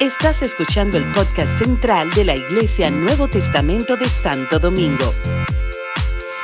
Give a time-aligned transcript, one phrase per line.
[0.00, 5.12] Estás escuchando el podcast central de la Iglesia Nuevo Testamento de Santo Domingo.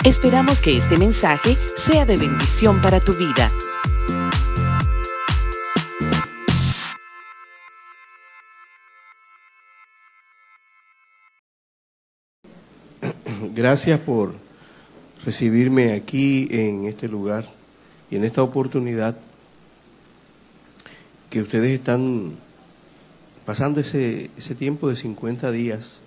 [0.05, 3.51] Esperamos que este mensaje sea de bendición para tu vida.
[13.55, 14.35] Gracias por
[15.25, 17.45] recibirme aquí en este lugar
[18.11, 19.17] y en esta oportunidad
[21.29, 22.37] que ustedes están
[23.51, 26.03] pasando ese, ese tiempo de 50 días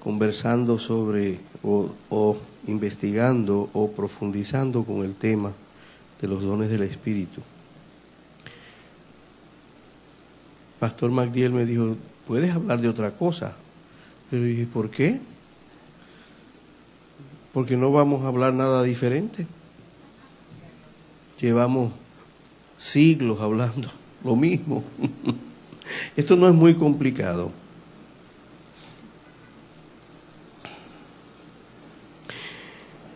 [0.00, 2.36] conversando sobre o, o
[2.68, 5.52] investigando o profundizando con el tema
[6.20, 7.40] de los dones del Espíritu.
[10.78, 11.96] Pastor Magdiel me dijo,
[12.28, 13.56] ¿puedes hablar de otra cosa?
[14.30, 15.18] Pero dije, ¿por qué?
[17.52, 19.48] Porque no vamos a hablar nada diferente.
[21.40, 21.90] Llevamos
[22.78, 23.90] siglos hablando
[24.22, 24.84] lo mismo.
[26.16, 27.52] Esto no es muy complicado.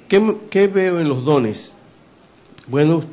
[0.09, 1.75] ¿Qué, ¿Qué, veo en los dones?
[2.67, 3.05] Bueno,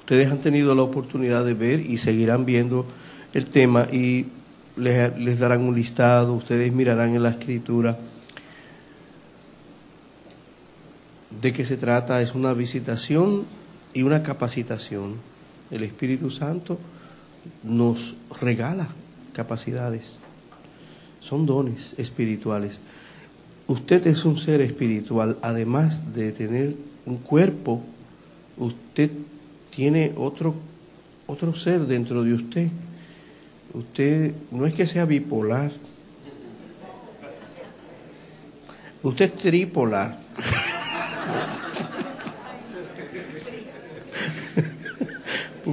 [0.00, 2.86] ustedes han tenido la oportunidad de ver y seguirán viendo
[3.34, 4.26] el tema y
[4.76, 7.98] les, les darán un listado, ustedes mirarán en la escritura
[11.40, 12.20] de qué se trata.
[12.20, 13.44] Es una visitación
[13.94, 15.14] y una capacitación.
[15.70, 16.78] El Espíritu Santo
[17.62, 18.88] nos regala
[19.32, 20.20] capacidades.
[21.20, 22.80] Son dones espirituales.
[23.66, 26.74] Usted es un ser espiritual, además de tener
[27.06, 27.82] un cuerpo,
[28.56, 29.10] usted
[29.70, 30.54] tiene otro,
[31.26, 32.68] otro ser dentro de usted.
[33.74, 35.70] Usted no es que sea bipolar,
[39.02, 40.18] usted es tripolar.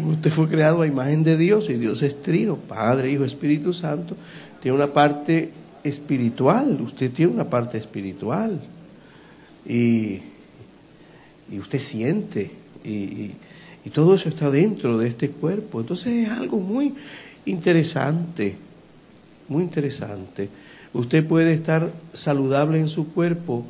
[0.05, 4.15] Usted fue creado a imagen de Dios y Dios es trino, Padre, Hijo, Espíritu Santo.
[4.61, 5.51] Tiene una parte
[5.83, 8.59] espiritual, usted tiene una parte espiritual.
[9.65, 10.21] Y,
[11.51, 12.51] y usted siente,
[12.83, 13.35] y, y,
[13.83, 15.81] y, todo eso está dentro de este cuerpo.
[15.81, 16.93] Entonces es algo muy
[17.45, 18.55] interesante,
[19.47, 20.49] muy interesante.
[20.93, 23.65] Usted puede estar saludable en su cuerpo,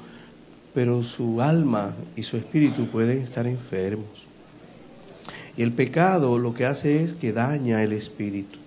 [0.74, 4.34] pero su alma y su espíritu pueden estar enfermos.
[5.57, 8.59] Y el pecado lo que hace es que daña el espíritu.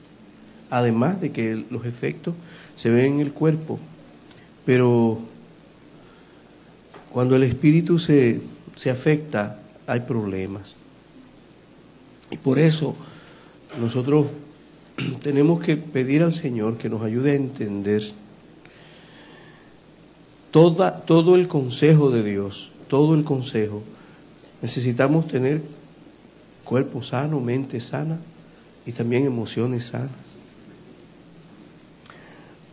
[0.70, 2.34] Además de que los efectos
[2.76, 3.78] se ven en el cuerpo.
[4.64, 5.20] Pero
[7.10, 8.40] cuando el espíritu se,
[8.76, 10.76] se afecta, hay problemas.
[12.30, 12.94] Y por eso
[13.80, 14.26] nosotros
[15.22, 18.02] tenemos que pedir al Señor que nos ayude a entender
[20.50, 23.82] toda, todo el consejo de Dios, todo el consejo.
[24.62, 25.62] Necesitamos tener
[26.68, 28.18] cuerpo sano, mente sana
[28.84, 30.10] y también emociones sanas.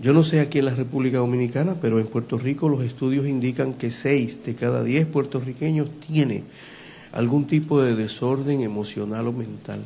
[0.01, 3.73] Yo no sé aquí en la República Dominicana, pero en Puerto Rico los estudios indican
[3.73, 6.43] que seis de cada diez puertorriqueños tiene
[7.13, 9.85] algún tipo de desorden emocional o mental.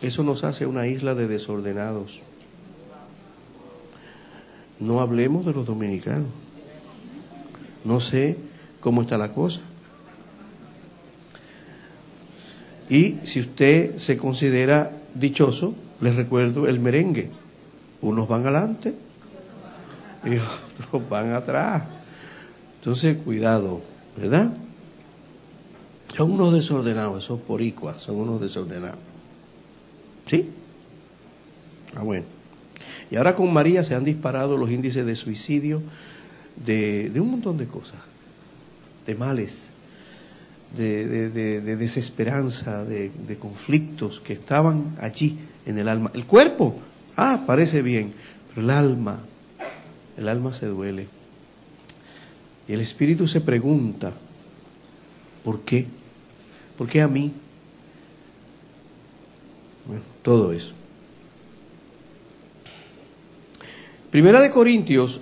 [0.00, 2.22] Eso nos hace una isla de desordenados.
[4.78, 6.28] No hablemos de los dominicanos.
[7.84, 8.36] No sé
[8.80, 9.62] cómo está la cosa.
[12.88, 17.30] Y si usted se considera dichoso, les recuerdo el merengue.
[18.00, 18.94] Unos van adelante
[20.24, 20.36] y
[20.88, 21.84] otros van atrás.
[22.78, 23.80] Entonces, cuidado,
[24.16, 24.52] ¿verdad?
[26.16, 28.98] Son unos desordenados, esos poricuas, son unos desordenados.
[30.26, 30.50] ¿Sí?
[31.94, 32.26] Ah, bueno.
[33.10, 35.82] Y ahora con María se han disparado los índices de suicidio,
[36.64, 38.00] de, de un montón de cosas,
[39.06, 39.70] de males
[40.76, 46.10] de, de, de, de desesperanza, de, conflictos que estaban allí en el alma.
[46.14, 46.76] El cuerpo,
[47.16, 48.10] ah, parece bien,
[48.48, 49.20] pero el alma,
[50.16, 51.06] el alma se duele.
[52.68, 54.12] Y el espíritu se pregunta,
[55.44, 55.86] ¿por qué?
[56.78, 57.32] ¿Por qué a mí?
[59.86, 60.72] Bueno, todo eso.
[64.10, 65.20] Primera de Corintios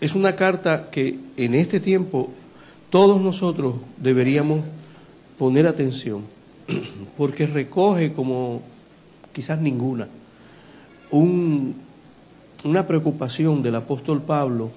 [0.00, 2.32] es una carta que en este tiempo
[2.90, 4.60] todos nosotros deberíamos
[5.38, 6.22] poner atención,
[7.16, 8.62] porque recoge como
[9.32, 10.08] quizás ninguna
[11.10, 11.74] un,
[12.64, 14.70] una preocupación del apóstol Pablo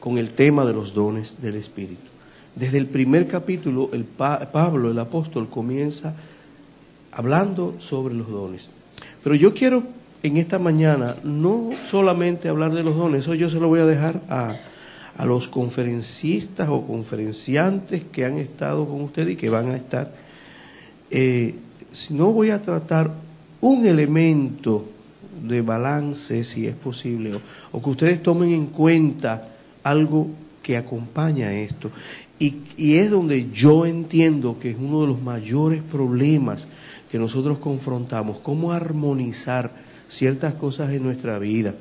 [0.00, 2.02] con el tema de los dones del Espíritu.
[2.54, 6.14] Desde el primer capítulo, el Pablo, el apóstol, comienza
[7.12, 8.70] hablando sobre los dones.
[9.22, 9.84] Pero yo quiero
[10.22, 13.86] en esta mañana no solamente hablar de los dones, eso yo se lo voy a
[13.86, 14.56] dejar a,
[15.16, 20.12] a los conferencistas o conferenciantes que han estado con usted y que van a estar.
[21.10, 21.54] Eh,
[21.92, 23.14] si no voy a tratar
[23.60, 24.86] un elemento
[25.42, 27.38] de balance, si es posible,
[27.72, 29.48] o, que ustedes tomen en cuenta
[29.82, 30.28] algo
[30.62, 31.90] que acompaña esto.
[32.38, 36.66] Y, es donde yo entiendo que es uno de los mayores problemas
[37.10, 39.70] que nosotros confrontamos, cómo armonizar
[40.08, 41.74] ciertas cosas en nuestra vida.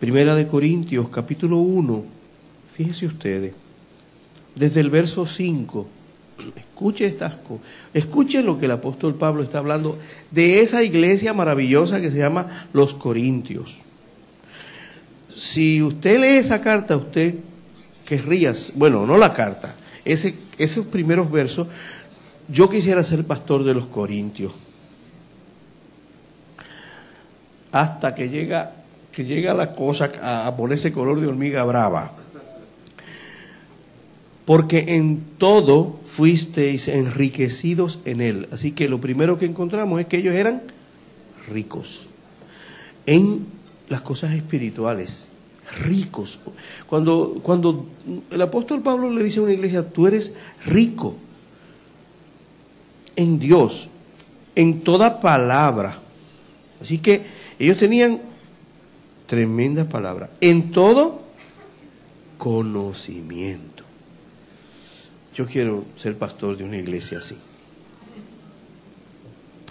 [0.00, 2.04] Primera de Corintios, capítulo 1,
[2.72, 3.52] fíjense ustedes,
[4.54, 5.88] desde el verso 5,
[6.54, 9.98] escuche estas cosas, escuche lo que el apóstol Pablo está hablando
[10.30, 13.78] de esa iglesia maravillosa que se llama los Corintios.
[15.34, 17.34] Si usted lee esa carta, usted
[18.04, 19.74] querría, bueno, no la carta,
[20.04, 21.66] ese, esos primeros versos,
[22.48, 24.52] yo quisiera ser pastor de los Corintios.
[27.72, 28.77] Hasta que llega
[29.18, 32.12] que llega la cosa a, ponerse color de hormiga brava.
[34.44, 38.48] Porque en todo fuisteis enriquecidos en él.
[38.52, 40.62] Así que lo primero que encontramos es que ellos eran
[41.50, 42.10] ricos
[43.06, 43.44] en
[43.88, 45.32] las cosas espirituales.
[45.82, 46.38] Ricos.
[46.86, 47.86] Cuando, cuando
[48.30, 51.16] el apóstol Pablo le dice a una iglesia, tú eres rico
[53.16, 53.88] en Dios,
[54.54, 55.98] en toda palabra.
[56.80, 57.22] Así que
[57.58, 58.27] ellos tenían
[59.28, 60.30] Tremenda palabra.
[60.40, 61.20] En todo
[62.38, 63.84] conocimiento.
[65.34, 67.36] Yo quiero ser pastor de una iglesia así.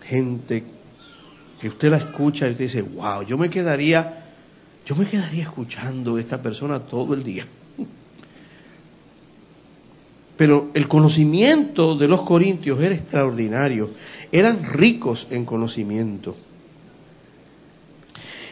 [0.05, 0.63] Gente
[1.59, 4.25] que usted la escucha y usted dice, wow, yo me quedaría,
[4.85, 7.47] yo me quedaría escuchando a esta persona todo el día.
[10.37, 13.89] Pero el conocimiento de los corintios era extraordinario.
[14.31, 16.35] Eran ricos en conocimiento.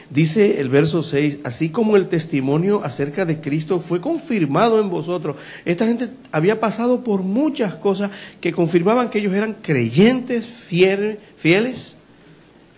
[0.10, 5.36] Dice el verso 6, así como el testimonio acerca de Cristo fue confirmado en vosotros.
[5.66, 11.98] Esta gente había pasado por muchas cosas que confirmaban que ellos eran creyentes, fieles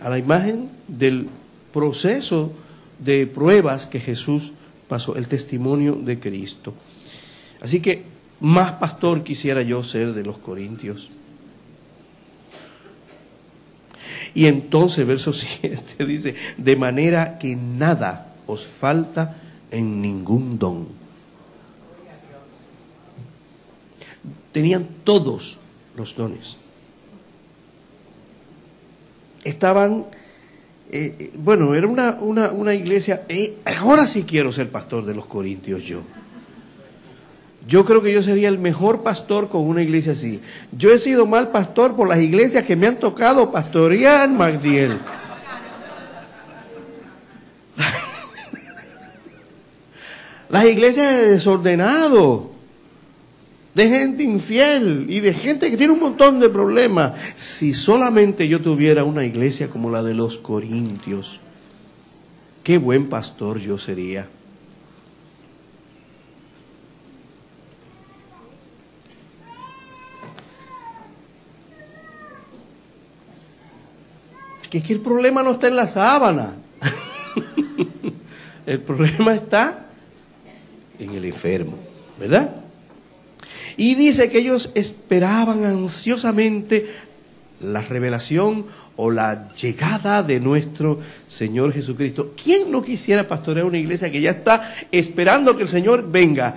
[0.00, 1.28] a la imagen del
[1.72, 2.52] proceso
[2.98, 4.52] de pruebas que Jesús
[4.88, 6.72] pasó, el testimonio de Cristo.
[7.60, 8.04] Así que
[8.40, 11.10] más pastor quisiera yo ser de los corintios.
[14.34, 19.36] Y entonces, verso 7 dice, de manera que nada os falta
[19.70, 20.88] en ningún don.
[24.52, 25.58] Tenían todos
[25.96, 26.56] los dones.
[29.44, 30.06] Estaban,
[30.90, 35.14] eh, eh, bueno, era una, una, una iglesia, eh, ahora sí quiero ser pastor de
[35.14, 36.02] los Corintios yo.
[37.68, 40.40] Yo creo que yo sería el mejor pastor con una iglesia así.
[40.72, 44.98] Yo he sido mal pastor por las iglesias que me han tocado pastorear, Magdiel.
[50.48, 52.52] Las iglesias de desordenado,
[53.74, 57.20] de gente infiel y de gente que tiene un montón de problemas.
[57.36, 61.40] Si solamente yo tuviera una iglesia como la de los Corintios,
[62.64, 64.26] qué buen pastor yo sería.
[74.70, 76.54] Que, que el problema no está en la sábana.
[78.66, 79.86] el problema está
[80.98, 81.78] en el enfermo,
[82.18, 82.54] ¿verdad?
[83.76, 86.86] Y dice que ellos esperaban ansiosamente
[87.60, 88.66] la revelación
[88.96, 92.34] o la llegada de nuestro Señor Jesucristo.
[92.42, 96.56] ¿Quién no quisiera pastorear una iglesia que ya está esperando que el Señor venga?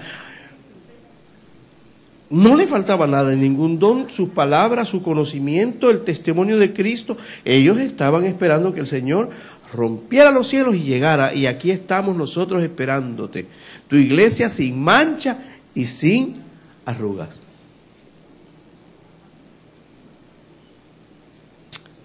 [2.31, 7.17] No le faltaba nada, ningún don, sus palabras, su conocimiento, el testimonio de Cristo.
[7.43, 9.29] Ellos estaban esperando que el Señor
[9.73, 11.33] rompiera los cielos y llegara.
[11.35, 13.47] Y aquí estamos nosotros esperándote.
[13.89, 15.39] Tu iglesia sin mancha
[15.73, 16.37] y sin
[16.85, 17.31] arrugas.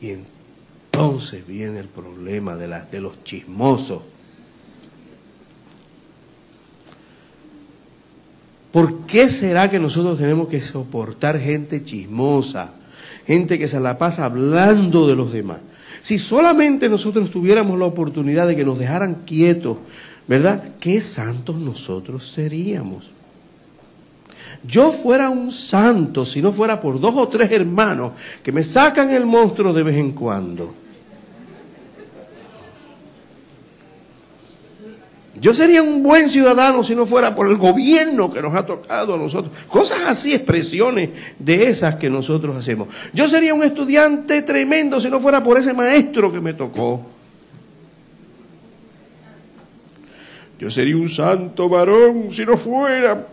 [0.00, 4.02] Y entonces viene el problema de, de los chismosos.
[8.76, 12.74] ¿Por qué será que nosotros tenemos que soportar gente chismosa,
[13.26, 15.60] gente que se la pasa hablando de los demás?
[16.02, 19.78] Si solamente nosotros tuviéramos la oportunidad de que nos dejaran quietos,
[20.28, 20.62] ¿verdad?
[20.78, 23.12] ¿Qué santos nosotros seríamos?
[24.62, 29.10] Yo fuera un santo si no fuera por dos o tres hermanos que me sacan
[29.10, 30.74] el monstruo de vez en cuando.
[35.46, 39.14] Yo sería un buen ciudadano si no fuera por el gobierno que nos ha tocado
[39.14, 39.54] a nosotros.
[39.68, 42.88] Cosas así, expresiones de esas que nosotros hacemos.
[43.12, 47.00] Yo sería un estudiante tremendo si no fuera por ese maestro que me tocó.
[50.58, 53.24] Yo sería un santo varón si no fuera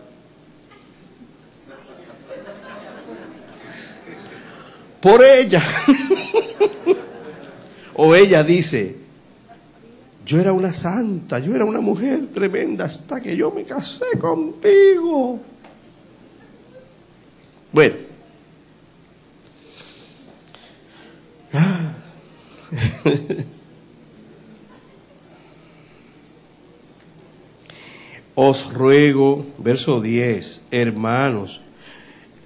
[5.01, 5.63] por ella.
[7.95, 9.02] O ella dice,
[10.25, 15.39] yo era una santa, yo era una mujer tremenda hasta que yo me casé contigo.
[17.71, 17.95] Bueno.
[21.53, 21.93] Ah.
[28.35, 31.61] Os ruego, verso 10, hermanos,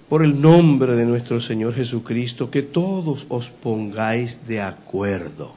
[0.10, 5.57] por el nombre de nuestro Señor Jesucristo, que todos os pongáis de acuerdo.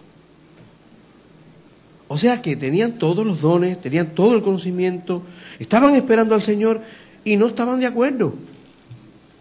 [2.12, 5.23] O sea que tenían todos los dones, tenían todo el conocimiento,
[5.61, 6.83] estaban esperando al Señor
[7.23, 8.35] y no estaban de acuerdo.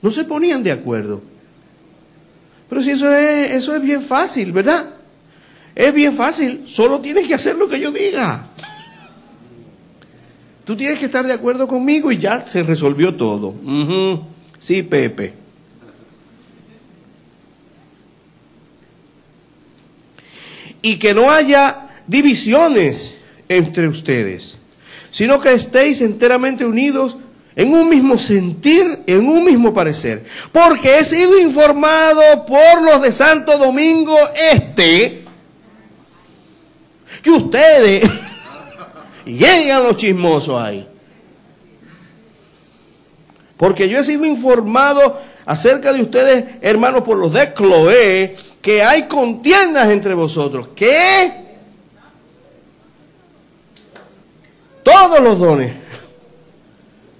[0.04, 1.20] No se ponían de acuerdo.
[2.70, 4.88] Pero si eso es, eso es bien fácil, ¿verdad?
[5.74, 8.46] Es bien fácil, solo tienes que hacer lo que yo diga.
[10.64, 13.56] Tú tienes que estar de acuerdo conmigo y ya se resolvió todo.
[14.60, 15.34] Sí, Pepe.
[20.84, 23.16] Y que no haya divisiones
[23.48, 24.58] entre ustedes,
[25.12, 27.18] sino que estéis enteramente unidos
[27.56, 30.26] en un mismo sentir, en un mismo parecer.
[30.52, 34.16] Porque he sido informado por los de Santo Domingo
[34.52, 35.24] Este
[37.22, 38.10] que ustedes
[39.26, 40.88] llegan los chismosos ahí.
[43.58, 49.04] Porque yo he sido informado acerca de ustedes, hermanos, por los de Cloé, que hay
[49.04, 50.70] contiendas entre vosotros.
[50.74, 51.49] ¿Qué?
[54.84, 55.72] Todos los dones,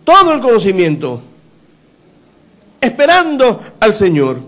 [0.04, 1.22] todo el conocimiento,
[2.82, 4.40] esperando al Señor.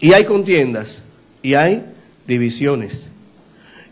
[0.00, 1.02] Y hay contiendas,
[1.42, 1.84] y hay
[2.26, 3.08] divisiones.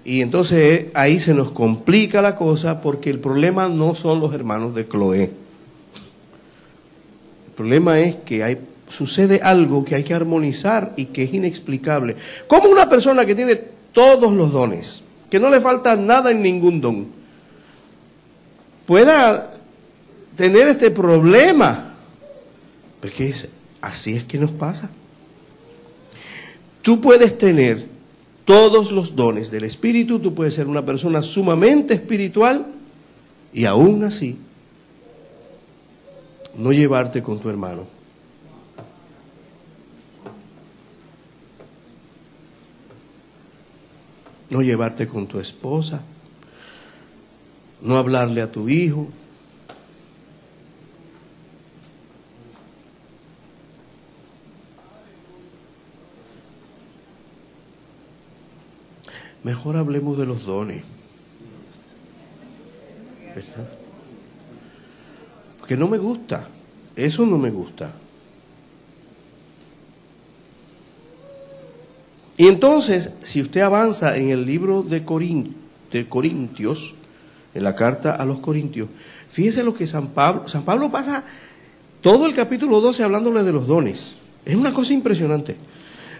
[0.04, 4.74] Y entonces ahí se nos complica la cosa porque el problema no son los hermanos
[4.74, 5.24] de Cloé.
[7.46, 8.58] El problema es que hay,
[8.88, 12.16] sucede algo que hay que armonizar y que es inexplicable.
[12.48, 13.56] ¿Cómo una persona que tiene
[13.92, 17.06] todos los dones, que no le falta nada en ningún don,
[18.92, 19.50] pueda
[20.36, 21.94] tener este problema?
[23.00, 23.34] Porque
[23.80, 24.90] así es que nos pasa.
[26.82, 27.86] Tú puedes tener
[28.44, 32.66] todos los dones del Espíritu, tú puedes ser una persona sumamente espiritual
[33.54, 34.36] y aún así
[36.58, 37.86] no llevarte con tu hermano.
[44.50, 46.02] No llevarte con tu esposa.
[47.82, 49.08] No hablarle a tu hijo.
[59.42, 60.84] Mejor hablemos de los dones.
[63.34, 63.68] ¿Verdad?
[65.58, 66.46] Porque no me gusta.
[66.94, 67.92] Eso no me gusta.
[72.36, 75.00] Y entonces, si usted avanza en el libro de,
[75.90, 76.94] de Corintios,
[77.54, 78.88] en la carta a los Corintios,
[79.30, 81.24] fíjese lo que San Pablo, San Pablo pasa
[82.00, 84.14] todo el capítulo 12 hablándole de los dones.
[84.44, 85.56] Es una cosa impresionante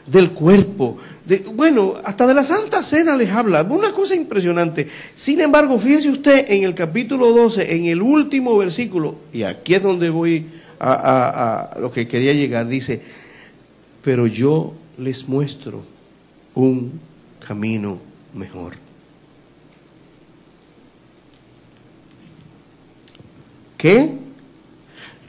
[0.06, 4.88] del cuerpo, de, bueno, hasta de la Santa Cena les habla, una cosa impresionante.
[5.14, 9.82] Sin embargo, fíjese usted en el capítulo 12, en el último versículo, y aquí es
[9.82, 10.46] donde voy
[10.80, 13.00] a, a lo que quería llegar, dice,
[14.02, 15.82] pero yo les muestro
[16.54, 17.00] un
[17.46, 17.98] camino
[18.34, 18.74] mejor.
[23.82, 24.12] ¿Qué?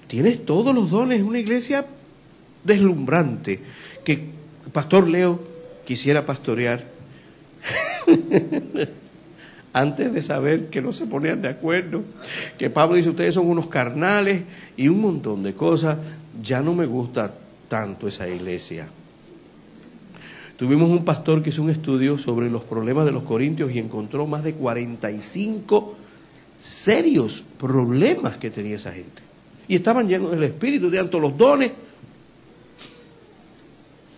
[0.06, 1.88] Tienes todos los dones, una iglesia
[2.64, 3.60] deslumbrante,
[4.06, 4.28] que
[4.72, 5.40] Pastor Leo
[5.86, 6.84] quisiera pastorear
[9.74, 12.04] antes de saber que no se ponían de acuerdo,
[12.60, 14.44] que Pablo dice ustedes son unos carnales
[14.78, 15.98] y un montón de cosas,
[16.40, 17.34] ya no me gusta
[17.70, 18.88] tanto esa iglesia.
[20.58, 24.28] Tuvimos un pastor que hizo un estudio sobre los problemas de los corintios y encontró
[24.28, 26.03] más de 45
[26.64, 29.22] serios problemas que tenía esa gente.
[29.68, 31.72] Y estaban llenos del Espíritu, tenían todos los dones,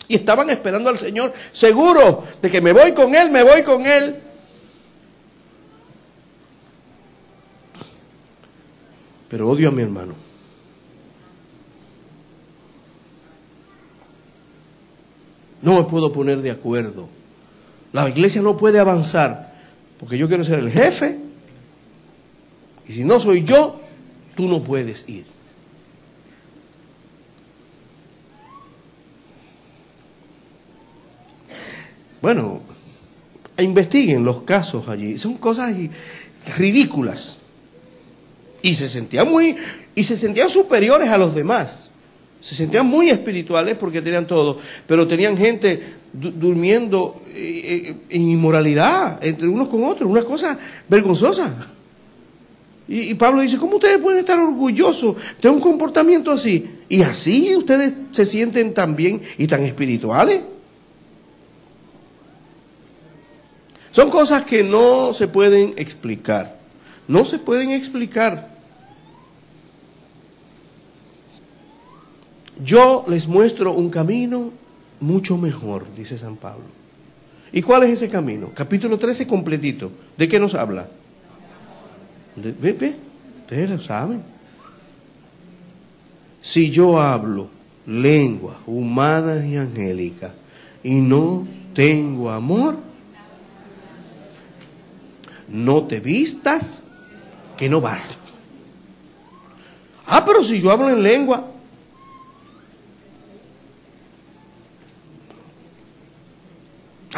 [0.08, 3.86] y estaban esperando al Señor, seguro de que me voy con Él, me voy con
[3.88, 4.16] Él.
[9.28, 10.14] Pero odio a mi hermano.
[15.64, 17.10] No me puedo poner de acuerdo.
[17.92, 19.56] La iglesia no puede avanzar
[20.00, 21.25] porque yo quiero ser el jefe.
[22.88, 23.82] Y si no soy yo,
[24.36, 25.26] tú no puedes ir.
[32.22, 32.62] Bueno,
[33.60, 35.18] investiguen los casos allí.
[35.18, 35.76] Son cosas
[36.58, 37.38] ridículas.
[38.62, 39.56] Y se sentían muy,
[39.94, 41.92] y se sentían superiores a los demás.
[42.42, 45.82] Se sentían muy espirituales porque tenían todo, pero tenían gente
[46.14, 51.75] durmiendo eh, eh, en inmoralidad entre unos con otros, una cosa vergonzosa.
[52.88, 56.70] Y, Pablo dice, ¿cómo ustedes pueden estar orgullosos de un comportamiento así?
[56.88, 60.42] Y así ustedes se sienten tan bien y tan espirituales.
[63.92, 66.60] Son cosas que no se pueden explicar.
[67.08, 68.54] No se pueden explicar.
[72.64, 74.52] Yo les muestro un camino
[75.00, 76.66] mucho mejor, dice San Pablo.
[77.52, 78.52] ¿Y cuál es ese camino?
[78.54, 79.92] Capítulo 13 completito.
[80.18, 80.90] ¿De qué nos habla?
[82.36, 82.96] Ve, ve,
[83.42, 84.24] ustedes lo saben.
[86.42, 87.50] Si yo hablo
[87.88, 90.32] lenguas humanas y angélicas
[90.84, 92.78] y no tengo amor,
[95.48, 96.80] no te vistas,
[97.58, 98.16] que no vas.
[100.06, 101.52] Ah, pero si yo hablo en lengua,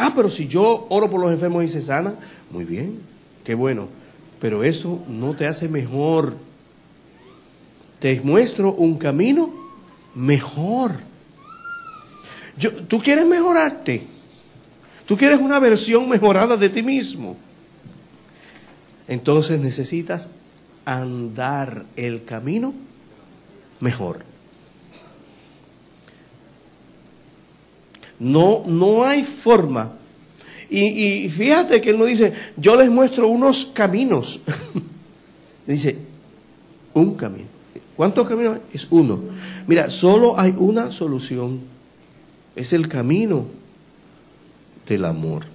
[0.00, 2.14] Ah, pero si yo oro por los enfermos y se sana,
[2.50, 3.00] muy bien,
[3.42, 3.88] qué bueno.
[4.40, 6.36] Pero eso no te hace mejor.
[7.98, 9.52] Te muestro un camino
[10.14, 10.92] mejor.
[12.56, 14.04] Yo, Tú quieres mejorarte.
[15.06, 17.36] Tú quieres una versión mejorada de ti mismo.
[19.08, 20.30] Entonces necesitas
[20.84, 22.74] andar el camino
[23.80, 24.24] mejor.
[28.18, 29.92] No, no hay forma.
[30.70, 34.40] Y, fíjate que él no dice, yo les muestro unos caminos.
[35.66, 35.96] dice,
[36.92, 37.48] un camino.
[37.96, 38.58] ¿Cuántos caminos?
[38.72, 39.20] Es uno.
[39.66, 41.60] Mira, solo hay una solución.
[42.54, 43.46] Es el camino
[44.86, 45.46] del amor.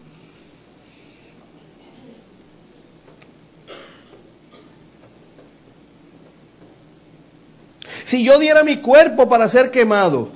[8.05, 10.29] Si yo diera mi cuerpo para ser quemado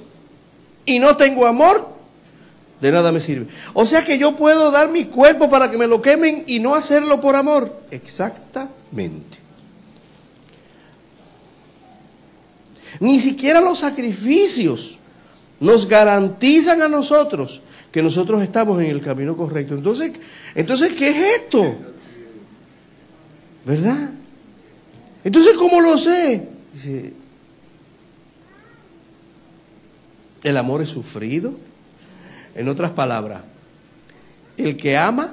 [0.85, 1.96] y no tengo amor,
[2.81, 3.47] de nada me sirve.
[3.73, 6.75] O sea que yo puedo dar mi cuerpo para que me lo quemen y no
[6.75, 7.83] hacerlo por amor.
[7.91, 9.37] Exactamente.
[12.99, 14.97] Ni siquiera los sacrificios
[15.59, 19.73] nos garantizan a nosotros que nosotros estamos en el camino correcto.
[19.73, 20.11] Entonces,
[20.53, 21.75] entonces ¿qué es esto?
[23.65, 24.11] ¿Verdad?
[25.23, 26.47] Entonces, ¿cómo lo sé?
[30.43, 31.55] El amor es sufrido,
[32.57, 33.41] en otras palabras,
[34.57, 35.31] el que ama,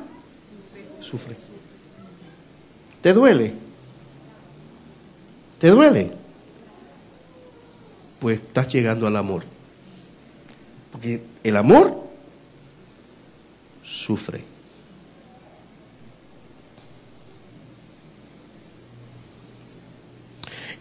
[1.00, 1.34] sufre.
[3.00, 3.54] ¿Te duele?
[5.58, 6.12] ¿Te duele?
[8.20, 9.44] Pues estás llegando al amor.
[10.92, 12.04] Porque el amor
[13.82, 14.44] sufre.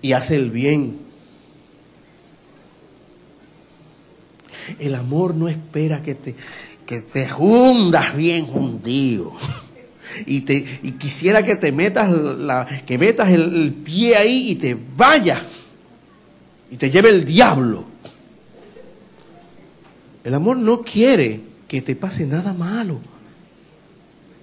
[0.02, 1.00] Y hace el bien
[4.80, 6.36] El amor no espera que te,
[6.86, 9.34] que te hundas bien hundido.
[10.26, 14.78] Y, te, y quisiera que te metas, la, que metas el, pie ahí y te
[14.96, 15.42] vaya.
[16.70, 17.86] Y te lleve el diablo.
[20.24, 23.00] El amor no quiere que te pase nada malo.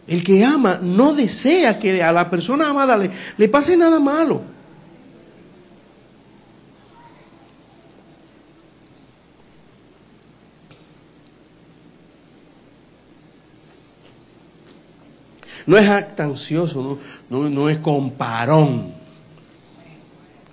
[0.07, 4.43] El que ama no desea que a la persona amada le, le pase nada malo.
[15.71, 18.93] No es actancioso, no, es comparón.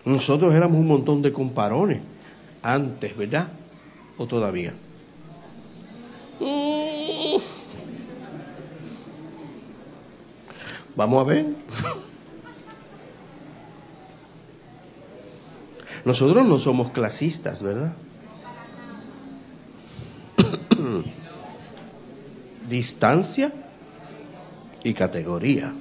[0.06, 2.02] Nosotros éramos un montón de comparones
[2.62, 3.48] antes, ¿verdad?
[4.20, 4.76] ¿O todavía?
[10.96, 11.48] Vamos a ver.
[16.06, 17.96] Nosotros no somos clasistas, ¿verdad?
[22.70, 23.52] Distancia
[24.88, 25.74] y categoría.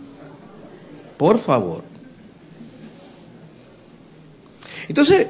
[1.16, 1.82] Por favor.
[4.88, 5.28] Entonces,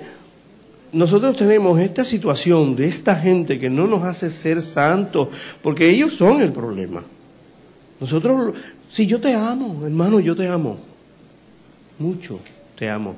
[0.92, 5.28] nosotros tenemos esta situación de esta gente que no nos hace ser santos,
[5.62, 7.02] porque ellos son el problema.
[8.00, 8.54] Nosotros,
[8.88, 10.78] si yo te amo, hermano, yo te amo.
[11.98, 12.40] Mucho
[12.76, 13.14] te amo.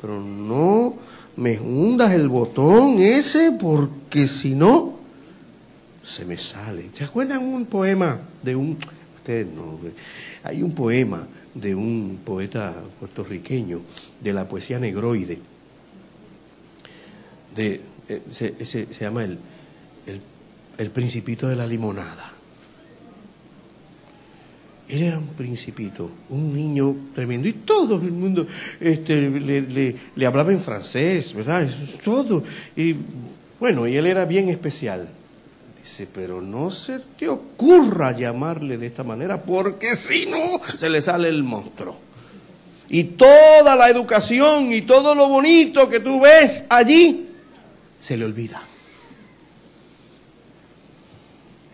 [0.00, 0.94] Pero no
[1.36, 4.94] me hundas el botón ese, porque si no,
[6.02, 6.84] se me sale.
[6.96, 8.78] ¿Te acuerdan un poema de un
[10.42, 13.80] Hay un poema de un poeta puertorriqueño
[14.20, 15.38] de la poesía negroide.
[17.54, 19.38] De, eh, se, llama el,
[20.78, 22.32] el, Principito de la Limonada.
[24.88, 28.46] Él era un principito, un niño tremendo, y todo el mundo
[28.80, 31.68] este, le, le, hablaba en francés, ¿verdad?
[32.02, 32.42] Todo.
[32.74, 32.96] Y
[33.60, 35.08] bueno, y él era bien especial.
[35.82, 41.00] Dice, pero no se te ocurra llamarle de esta manera, porque si no, se le
[41.00, 41.96] sale el monstruo.
[42.90, 47.28] Y toda la educación y todo lo bonito que tú ves allí,
[47.98, 48.62] se le olvida.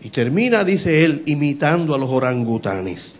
[0.01, 3.19] Y termina, dice él, imitando a los orangutanes.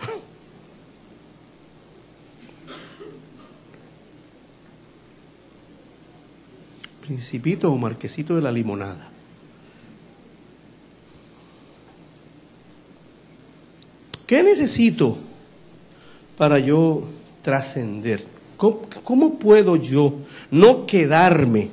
[7.02, 9.13] Principito o marquesito de la limonada.
[14.26, 15.18] ¿Qué necesito
[16.38, 17.04] para yo
[17.42, 18.24] trascender?
[18.56, 20.14] ¿Cómo, puedo yo
[20.50, 21.68] no quedarme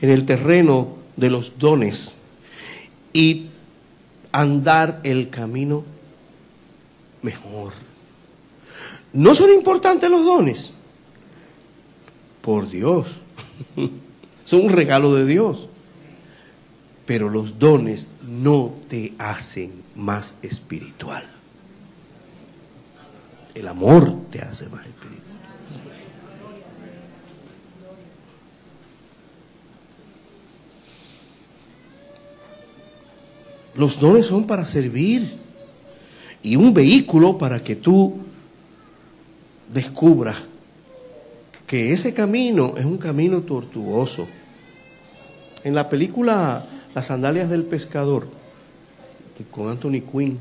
[0.00, 2.16] en el terreno de los dones
[3.12, 3.46] y
[4.32, 5.84] andar el camino
[7.22, 7.72] mejor?
[9.14, 10.72] ¿No son importantes los dones?
[12.42, 13.16] Por Dios.
[14.44, 15.68] Son un regalo de Dios.
[17.04, 21.35] Pero los dones no te hacen más espiritual.
[23.56, 25.22] El amor te hace más espiritual.
[33.74, 35.38] Los dones son para servir
[36.42, 38.18] y un vehículo para que tú
[39.72, 40.36] descubras
[41.66, 44.28] que ese camino es un camino tortuoso.
[45.64, 48.28] En la película Las sandalias del pescador,
[49.50, 50.38] con Anthony Quinn,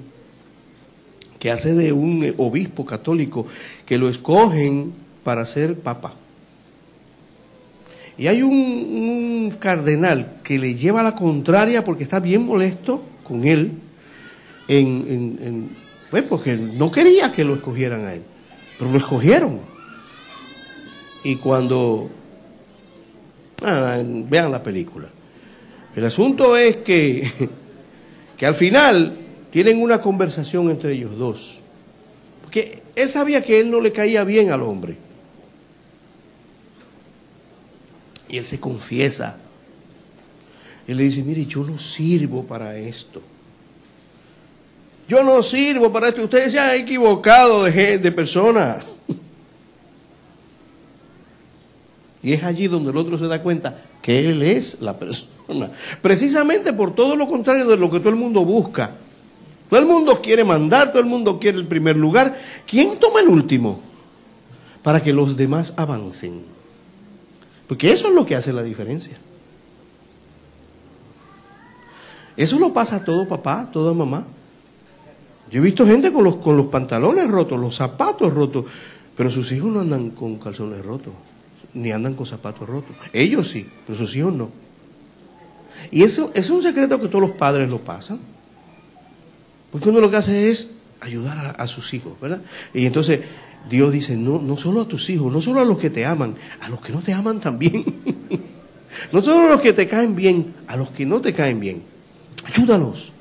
[1.39, 3.45] que hace de un obispo católico
[3.85, 4.93] que lo escogen
[5.23, 6.13] para ser papa.
[8.17, 13.71] Y hay un, cardenal que le lleva la contraria porque está bien molesto con él,
[14.67, 15.69] en,
[16.09, 18.21] pues porque no quería que lo escogieran a él,
[18.77, 19.59] pero lo escogieron.
[21.23, 22.09] Y cuando...
[23.61, 25.07] Vean la película.
[25.95, 27.27] El asunto es que,
[28.37, 29.24] que al final
[29.55, 31.59] tienen una conversación entre ellos dos.
[32.43, 34.97] Porque él sabía que él no le caía bien al hombre.
[38.27, 39.37] Y él se confiesa.
[40.85, 43.21] Él le dice, mire, yo no sirvo para esto.
[45.07, 46.25] Yo no sirvo para esto.
[46.25, 48.83] Ustedes se han equivocado de, de persona.
[52.21, 55.71] Y es allí donde el otro se da cuenta que él es la persona.
[56.01, 58.95] Precisamente por todo lo contrario de lo que todo el mundo busca.
[59.69, 62.37] Todo el mundo quiere mandar, todo el mundo quiere el primer lugar.
[62.67, 63.81] ¿Quién toma el último?
[64.83, 66.43] Para que los demás avancen.
[67.67, 69.17] Porque eso es lo que hace la diferencia.
[72.37, 74.25] Eso lo pasa a todo papá, toda mamá.
[75.49, 78.65] Yo he visto gente con los, con los pantalones rotos, los zapatos rotos,
[79.15, 81.13] pero sus hijos no andan con calzones rotos,
[81.73, 82.95] ni andan con zapatos rotos.
[83.13, 84.49] Ellos sí, pero sus hijos no.
[85.91, 88.19] Y eso, es un secreto que todos los padres lo pasan.
[89.75, 92.39] Porque uno lo que hace es ayudar a, sus hijos, ¿verdad?
[92.73, 93.19] Y entonces
[93.69, 96.33] Dios dice, no, no solo a tus hijos, no solo a los que te aman,
[96.61, 97.83] a los que no te aman también.
[99.11, 101.83] no solo a los que te caen bien, a los que no te caen bien.
[102.45, 103.11] Ayúdalos.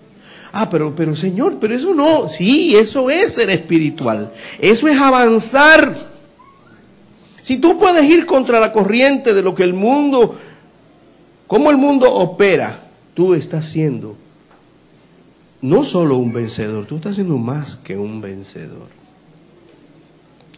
[0.53, 2.29] Ah, pero, pero Señor, pero eso no.
[2.29, 4.33] Sí, eso es ser espiritual.
[4.61, 5.93] Eso es avanzar.
[7.43, 10.38] Si tú puedes ir contra la corriente de lo que el mundo,
[11.49, 12.79] cómo el mundo opera,
[13.12, 14.23] tú estás siendo
[15.64, 18.88] no solo un vencedor, tú estás siendo más que un vencedor.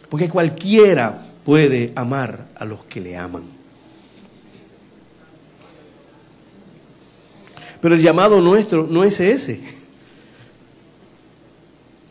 [0.09, 3.43] Porque cualquiera puede amar a los que le aman.
[7.79, 9.63] Pero el llamado nuestro no es ese.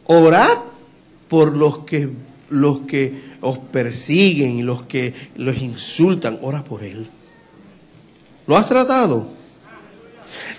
[0.06, 0.56] Orad
[1.28, 2.09] por los que,
[2.48, 6.38] los que os persiguen y los que los insultan.
[6.40, 7.06] Ora por él.
[8.46, 9.28] ¿Lo has tratado?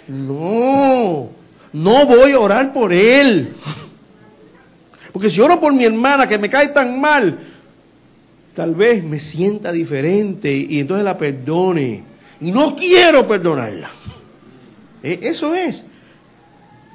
[0.07, 1.36] No.
[1.77, 3.53] No voy a orar por él.
[5.11, 7.37] Porque si oro por mi hermana que me cae tan mal,
[8.55, 12.03] tal vez me sienta diferente y entonces la perdone.
[12.41, 13.89] Y no quiero perdonarla.
[15.03, 15.85] E, eso es.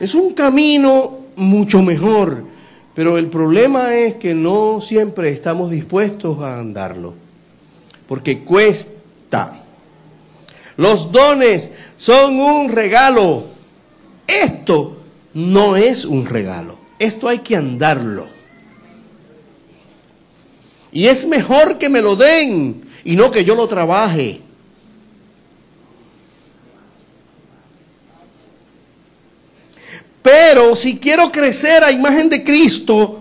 [0.00, 2.44] Es un camino mucho mejor.
[2.94, 7.14] Pero el problema es que no siempre estamos dispuestos a andarlo.
[8.08, 9.62] Porque cuesta.
[10.76, 13.52] Los dones son un regalo.
[14.26, 14.98] Esto
[15.34, 18.28] no es un regalo, esto hay que andarlo.
[20.92, 24.40] Y es mejor que me lo den y no que yo lo trabaje.
[30.22, 33.20] Pero si quiero crecer a imagen de Cristo,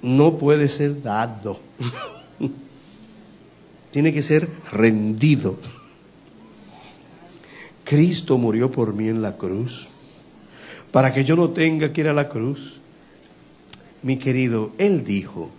[0.00, 1.60] no puede ser dado.
[3.90, 5.58] Tiene que ser rendido.
[7.92, 9.88] Cristo murió por mí en la cruz,
[10.92, 12.80] para que yo no tenga que ir a la cruz.
[14.02, 15.50] Mi querido, Él dijo,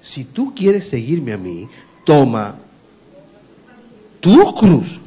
[0.00, 1.68] si tú quieres seguirme a mí,
[2.04, 2.56] toma
[4.18, 4.98] tu cruz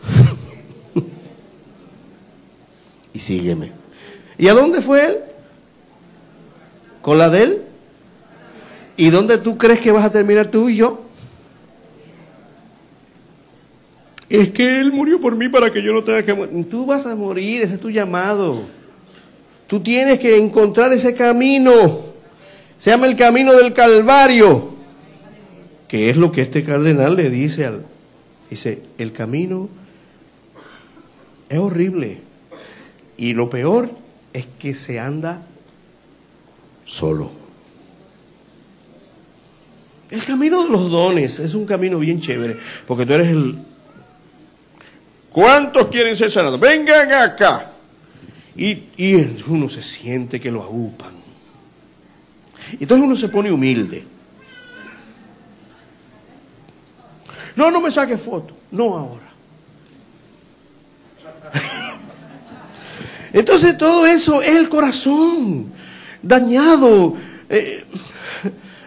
[3.11, 3.73] y sígueme.
[4.37, 5.17] ¿Y a dónde fue Él?
[7.01, 7.61] ¿Con la de Él?
[8.95, 11.04] ¿Y dónde tú crees que vas a terminar tú y yo?
[14.29, 16.69] Es que Él murió por mí para que yo no tenga que morir.
[16.69, 18.63] Tú vas a morir, ese es tu llamado.
[19.67, 22.01] Tú tienes que encontrar ese camino.
[22.77, 24.73] Se llama el camino del Calvario.
[25.87, 27.85] Que es lo que este cardenal le dice al...
[28.49, 29.69] Dice, el camino
[31.49, 32.21] es horrible.
[33.17, 33.89] Y lo peor
[34.33, 35.41] es que se anda
[36.85, 37.31] solo.
[40.09, 42.57] El camino de los dones es un camino bien chévere,
[42.87, 43.55] porque tú eres el...
[45.35, 46.57] ¿Cuántos quieren ser sanados?
[46.57, 47.69] Vengan acá.
[48.55, 49.15] Y, y
[49.47, 51.11] uno se siente que lo agupan.
[52.79, 54.07] Entonces uno se pone humilde.
[57.57, 58.55] No, no me saque foto.
[58.71, 59.27] No ahora.
[63.33, 65.69] Entonces todo eso es el corazón
[66.21, 67.13] dañado.
[67.49, 67.83] Eh,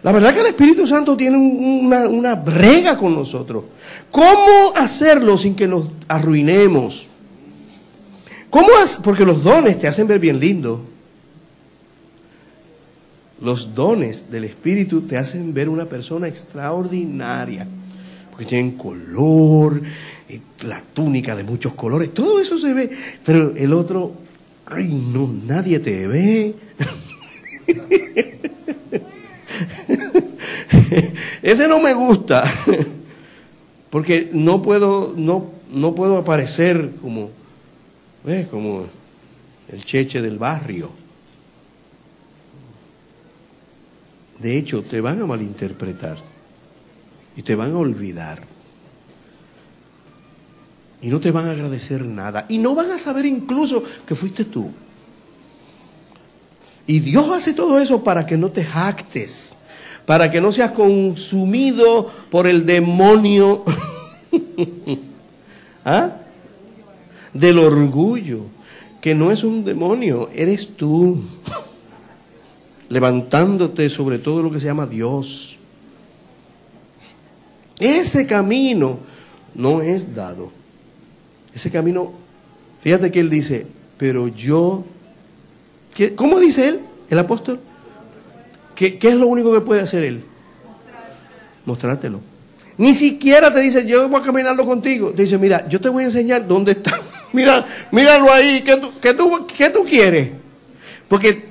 [0.09, 3.65] la verdad que el Espíritu Santo tiene una, brega con nosotros.
[4.11, 7.09] ¿Cómo hacerlo sin que nos arruinemos?
[8.49, 8.69] ¿Cómo
[9.05, 10.83] Porque los dones te hacen ver bien lindo.
[13.43, 17.69] Los dones del Espíritu te hacen ver una persona extraordinaria.
[18.31, 19.83] Porque tienen color,
[20.27, 22.91] eh, la túnica de muchos colores, todo eso se ve.
[23.27, 24.15] Pero el otro,
[24.65, 26.55] ay no, nadie te ve.
[31.43, 32.45] Ese no me gusta,
[33.91, 37.31] porque no puedo, no, no puedo aparecer como,
[38.51, 38.87] como
[39.69, 40.91] el cheche del barrio.
[44.39, 46.19] De hecho, te van a malinterpretar
[47.37, 48.41] y te van a olvidar.
[51.01, 52.47] Y no te van a agradecer nada.
[52.49, 54.71] Y no van a saber incluso que fuiste tú.
[56.87, 59.58] Y Dios hace todo eso para que no te jactes
[60.09, 63.63] para que no seas consumido por el demonio
[65.85, 66.13] ¿Ah?
[67.35, 68.45] del orgullo,
[69.03, 71.21] que no es un demonio, eres tú,
[72.89, 75.59] levantándote sobre todo lo que se llama Dios.
[77.79, 79.01] Ese camino
[79.55, 80.51] no es dado.
[81.55, 82.13] Ese camino,
[82.81, 83.67] fíjate que él dice,
[83.99, 84.85] pero yo,
[86.17, 87.61] ¿cómo dice él, el apóstol?
[88.79, 90.23] ¿Qué, es lo único que puede hacer Él?
[91.65, 92.21] Mostrártelo.
[92.77, 95.11] Ni siquiera te dice, yo voy a caminarlo contigo.
[95.11, 97.01] Te dice, mira, yo te voy a enseñar dónde está.
[97.33, 98.63] Mira, míralo ahí.
[98.63, 100.31] ¿Qué tú, qué tú, qué tú quieres?
[101.09, 101.45] Porque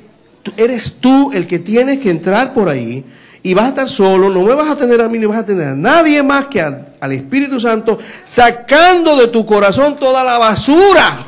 [0.55, 3.05] eres tú el que tienes que entrar por ahí
[3.43, 4.29] y vas a estar solo.
[4.29, 6.61] No me vas a tener a mí ni vas a tener a nadie más que
[6.61, 11.27] al Espíritu Santo sacando de tu corazón toda la basura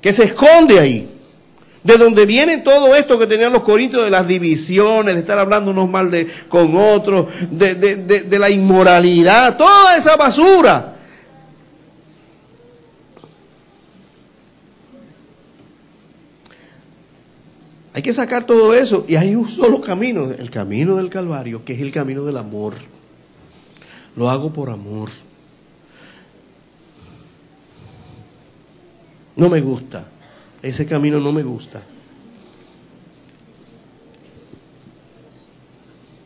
[0.00, 1.13] que se esconde ahí.
[1.84, 5.70] De donde viene todo esto que tenían los corintios de las divisiones, de estar hablando
[5.70, 10.94] unos mal de, con otros, de, de la inmoralidad, toda esa basura.
[17.94, 21.74] Hay que sacar todo eso y hay un solo camino, el camino del Calvario, que
[21.74, 22.74] es el camino del amor.
[24.16, 25.10] Lo hago por amor.
[29.36, 30.08] No me gusta.
[30.64, 31.82] Ese camino no me gusta.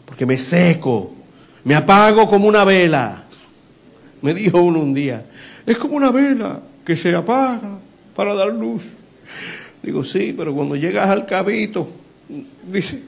[0.06, 1.12] Porque me seco,
[1.64, 3.24] me apago como una vela.
[4.22, 5.26] Me dijo uno un día,
[5.66, 7.80] es como una vela que se apaga
[8.14, 8.84] para dar luz.
[9.82, 11.88] Digo, sí, pero cuando llegas al cabito,
[12.62, 13.02] dice,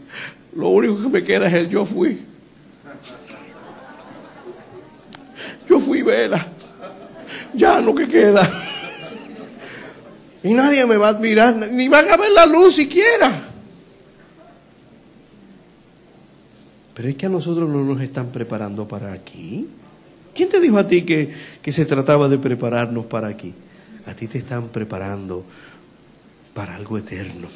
[0.57, 2.23] lo único que me queda es el yo fui.
[5.69, 6.45] Yo fui vela.
[7.55, 8.70] Ya lo que queda.
[10.43, 13.31] Y nadie me va a admirar, ni van a ver la luz siquiera.
[16.95, 19.69] Pero es que a nosotros no nos están preparando para aquí.
[20.35, 23.55] ¿Quién te dijo a ti que, que se trataba de prepararnos para aquí?
[24.07, 25.45] A ti te están preparando
[26.55, 27.49] para algo eterno.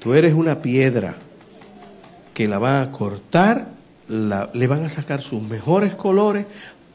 [0.00, 1.16] Tú eres una piedra
[2.34, 3.68] que la van a cortar,
[4.08, 6.46] le van a sacar sus mejores colores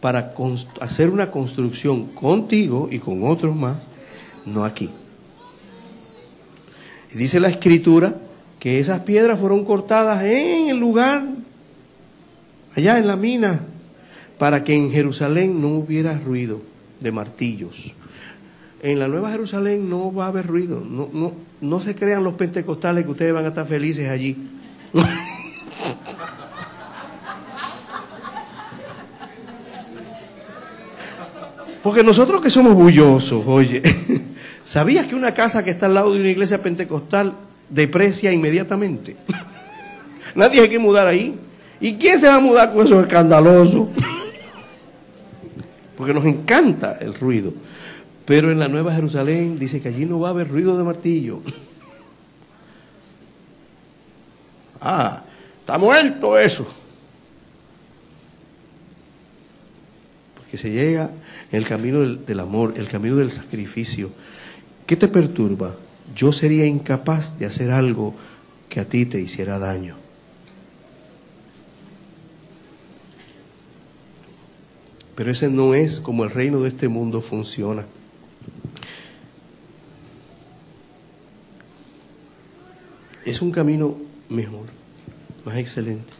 [0.01, 0.33] para
[0.81, 3.77] hacer una construcción contigo y con otros más,
[4.45, 4.89] no aquí.
[7.13, 8.15] Dice la escritura
[8.59, 11.23] que esas piedras fueron cortadas en el lugar,
[12.75, 13.61] allá en la mina,
[14.37, 16.61] para que en Jerusalén no hubiera ruido
[16.99, 17.93] de martillos.
[18.81, 22.35] En la Nueva Jerusalén no va a haber ruido, no, no, no se crean los
[22.35, 24.37] pentecostales que ustedes van a estar felices allí.
[31.81, 33.81] Porque nosotros que somos bullosos, oye,
[34.65, 37.33] ¿sabías que una casa que está al lado de una iglesia pentecostal
[37.69, 39.15] deprecia inmediatamente?
[40.35, 41.35] Nadie hay que mudar ahí.
[41.81, 43.89] ¿Y quién se va a mudar con eso escandaloso?
[45.97, 47.53] Porque nos encanta el ruido.
[48.25, 51.41] Pero en la Nueva Jerusalén dice que allí no va a haber ruido de martillo.
[54.81, 55.23] Ah,
[55.69, 56.67] está muerto eso.
[60.35, 61.11] Porque se llega
[61.51, 64.09] el camino del, amor, el camino del sacrificio.
[64.87, 65.75] ¿Qué te perturba?
[66.15, 68.15] Yo sería incapaz de hacer algo
[68.67, 69.95] que a ti te hiciera daño.
[75.13, 77.85] Pero ese no es como el reino de este mundo funciona.
[83.23, 83.97] Es un camino
[84.29, 84.78] mejor,
[85.49, 86.13] más excelente.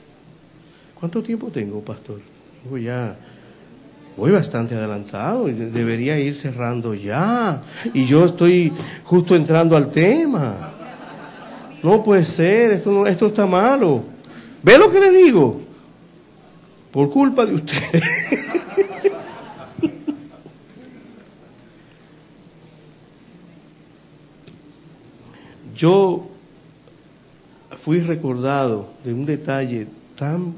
[1.00, 2.20] ¿Cuánto tiempo tengo, pastor?
[2.64, 3.16] Tengo ya
[4.18, 7.62] voy bastante adelantado, debería ir cerrando ya.
[7.94, 10.72] Y yo estoy justo entrando al tema.
[11.84, 14.04] No puede ser, esto, esto está malo.
[14.64, 15.62] ¿Ve lo que le digo?
[16.92, 17.78] Por culpa de usted.
[25.76, 26.29] yo
[27.82, 30.54] fui recordado de un detalle tan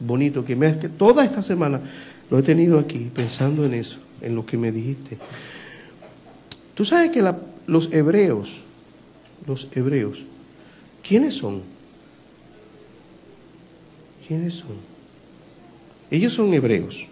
[0.00, 1.80] bonito que me que toda esta semana
[2.30, 5.18] lo he tenido aquí pensando en eso, en lo que me dijiste.
[6.74, 7.22] Tú sabes que
[7.66, 8.62] los hebreos,
[9.46, 10.22] los hebreos,
[11.06, 11.62] ¿quiénes son?
[14.26, 14.92] ¿Quiénes son?
[16.10, 17.06] Ellos son hebreos.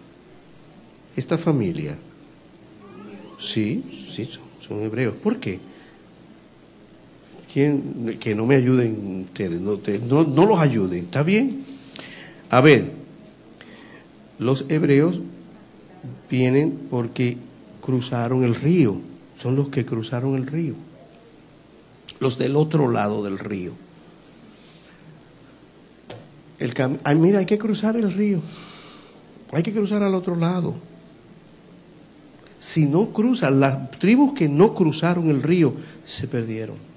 [1.15, 1.97] Esta familia.
[3.39, 3.83] Sí,
[4.15, 4.29] sí,
[4.65, 5.15] son, hebreos.
[5.15, 5.59] ¿Por qué?
[7.51, 11.65] ¿Quién, que no me ayuden ustedes, no, no, no los ayuden, ¿está bien?
[12.49, 12.91] A ver,
[14.39, 15.19] los hebreos
[16.29, 17.37] vienen porque
[17.81, 18.97] cruzaron el río,
[19.37, 20.75] son los que cruzaron el río,
[22.19, 23.73] los del otro lado del río.
[26.59, 26.73] El
[27.17, 28.39] mira, hay que cruzar el río,
[29.51, 30.75] hay que cruzar al otro lado.
[32.59, 35.73] Si no cruzan, las tribus que no cruzaron el río
[36.05, 36.90] se perdieron.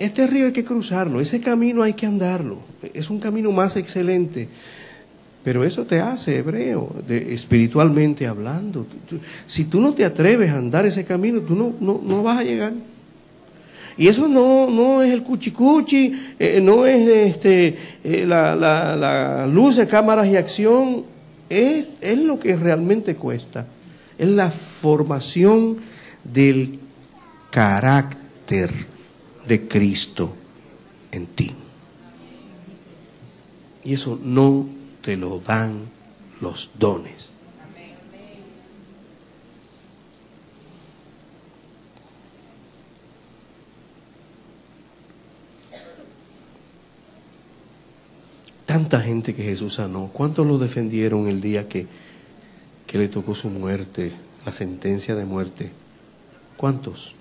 [0.00, 2.58] Este río hay que cruzarlo, ese camino hay que andarlo,
[2.94, 4.48] es un camino más excelente
[5.48, 8.86] pero eso te hace hebreo, espiritualmente hablando.
[9.46, 12.74] si tú no te atreves a andar ese camino, tú no, no, vas a llegar.
[13.96, 19.76] Y eso no, no es el cuchicuchi, eh, no es este, eh, la, la, luz
[19.76, 21.04] de cámaras y acción,
[21.48, 23.66] es, es lo que realmente cuesta.
[24.18, 25.78] Es la formación
[26.24, 26.78] del
[27.50, 28.70] carácter
[29.48, 30.36] de Cristo
[31.10, 31.52] en ti.
[33.82, 34.68] Y eso no
[35.00, 35.88] te lo dan
[36.40, 37.32] los dones.
[48.66, 51.86] Tanta gente que Jesús sanó, ¿cuántos lo defendieron el día que,
[52.86, 54.12] que le tocó su muerte,
[54.44, 55.72] la sentencia de muerte?
[56.58, 57.14] ¿Cuántos?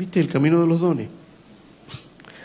[0.00, 1.08] ¿Viste el camino de los dones?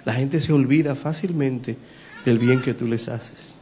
[0.04, 1.78] La gente se olvida fácilmente
[2.26, 3.56] del bien que tú les haces.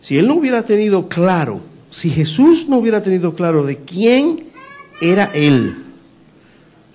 [0.00, 4.44] Si él no hubiera tenido claro, si Jesús no hubiera tenido claro de quién
[5.00, 5.74] era él,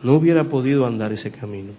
[0.04, 1.74] no hubiera podido andar ese camino.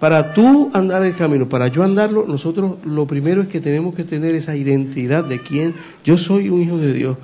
[0.00, 4.02] Para tú andar el camino, para yo andarlo, nosotros lo primero es que tenemos que
[4.02, 5.72] tener esa identidad de quién
[6.04, 7.16] yo soy un hijo de Dios.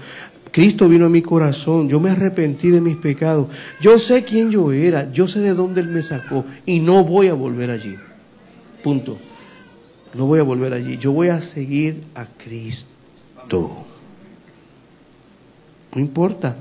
[0.50, 3.48] Cristo vino a mi corazón, yo me arrepentí de mis pecados,
[3.80, 7.28] yo sé quién yo era, yo sé de dónde Él me sacó y no voy
[7.28, 7.96] a volver allí.
[8.82, 9.18] Punto
[10.16, 13.86] no voy a volver allí, yo voy a seguir a Cristo.
[15.94, 16.56] No importa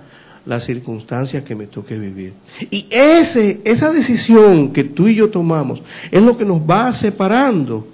[0.45, 2.33] las circunstancias que me toque vivir.
[2.69, 5.81] Y ese, esa decisión que tú y yo tomamos
[6.11, 7.87] es lo que nos va separando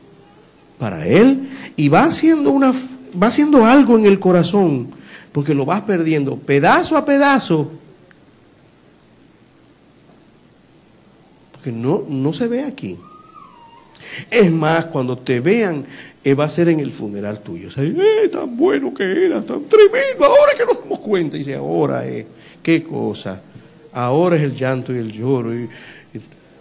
[0.78, 2.74] para Él y va haciendo, una,
[3.22, 4.88] va haciendo algo en el corazón,
[5.32, 7.72] porque lo vas perdiendo pedazo a pedazo.
[11.54, 12.98] Porque no, no se ve aquí.
[14.30, 15.86] Es más, cuando te vean,
[16.24, 17.70] eh, va a ser en el funeral tuyo.
[17.78, 21.38] Eh, tan bueno que era, tan tremendo, ahora que nos damos cuenta.
[21.38, 22.26] Y dice, ahora es,
[22.62, 23.42] qué cosa.
[23.94, 25.52] Ahora es el llanto y el lloro.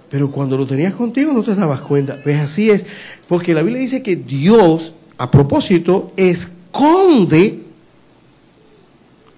[0.08, 2.18] pero cuando lo tenías contigo no te dabas cuenta.
[2.22, 2.86] Pues así es.
[3.26, 7.69] Porque la Biblia dice que Dios, a propósito, esconde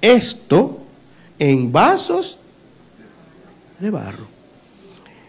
[0.03, 0.81] esto
[1.39, 2.39] en vasos
[3.79, 4.27] de barro.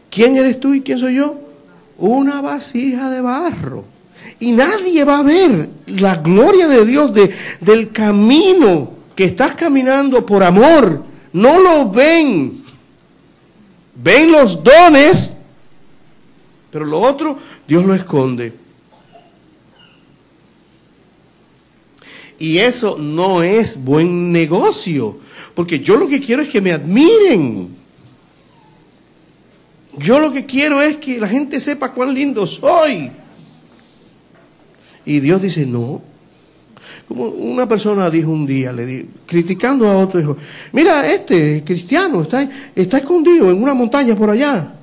[0.09, 1.39] ¿Quién eres tú y quién soy yo?
[1.97, 3.86] Una vasija de barro.
[4.39, 10.26] Y nadie va a ver la gloria de Dios de, del camino que estás caminando
[10.26, 11.03] por amor.
[11.32, 12.63] No lo ven.
[13.95, 15.38] Ven los dones,
[16.71, 18.62] pero lo otro Dios lo esconde.
[22.44, 25.18] Y eso no es buen negocio,
[25.56, 27.70] porque yo lo que quiero es que me admiren.
[29.98, 33.10] Yo lo que quiero es que la gente sepa cuán lindo soy.
[35.06, 36.02] Y Dios dice, no.
[37.08, 40.36] Como una persona dijo un día, le criticando a otro, dijo,
[40.74, 44.76] mira, este cristiano está, está escondido en una montaña por allá.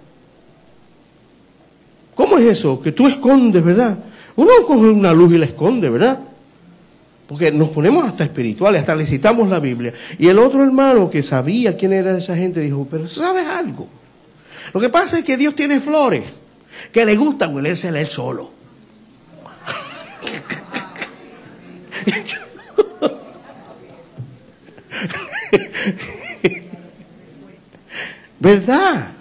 [2.15, 2.81] ¿Cómo es eso?
[2.81, 4.03] Que tú escondes, ¿verdad?
[4.37, 6.30] Uno coge una luz y la esconde, ¿verdad?
[7.31, 9.95] Porque nos ponemos hasta espirituales, hasta le citamos la Biblia.
[10.18, 13.87] Y el otro hermano que sabía quién era esa gente dijo, pero ¿sabes algo?
[14.74, 16.24] Lo que pasa es que Dios tiene flores
[16.91, 18.51] que le gusta huelérsela a él solo.
[28.41, 29.12] ¿Verdad?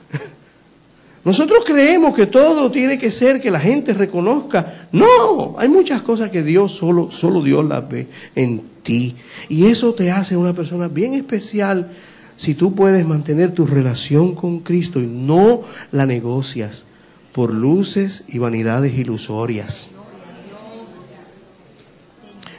[1.30, 4.88] Nosotros creemos que todo tiene que ser que la gente reconozca.
[4.92, 9.16] No, hay muchas cosas que Dios solo, solo Dios las ve en ti.
[9.48, 11.92] Y eso te hace una persona bien especial
[12.36, 15.62] si tú puedes mantener tu relación con Cristo y no
[15.92, 16.88] la negocias
[17.32, 19.92] por luces y vanidades ilusorias.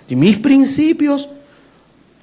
[0.08, 1.28] Y mis principios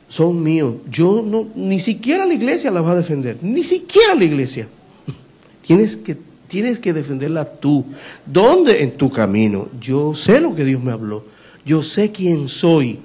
[0.08, 0.76] son míos.
[0.90, 4.70] Yo no, ni siquiera la iglesia la va a defender, ni siquiera la iglesia.
[5.68, 7.86] Tienes que, tienes que defenderla tú.
[8.26, 8.84] ¿Dónde?
[8.84, 9.70] En tu camino.
[9.80, 11.24] Yo sé lo que Dios me habló.
[11.66, 13.00] Yo sé quién soy.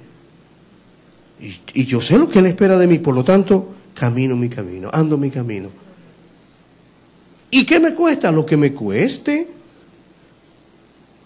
[1.73, 2.99] Y, yo sé lo que Él espera de mí.
[2.99, 5.69] Por lo tanto, camino mi camino, ando mi camino.
[7.51, 8.31] ¿Y qué me cuesta?
[8.31, 9.47] Lo que me cueste.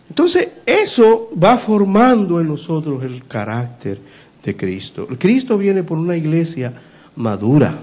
[0.09, 3.99] Entonces, eso va formando en nosotros el carácter
[4.43, 5.07] de Cristo.
[5.19, 6.73] Cristo viene por una iglesia
[7.15, 7.77] madura,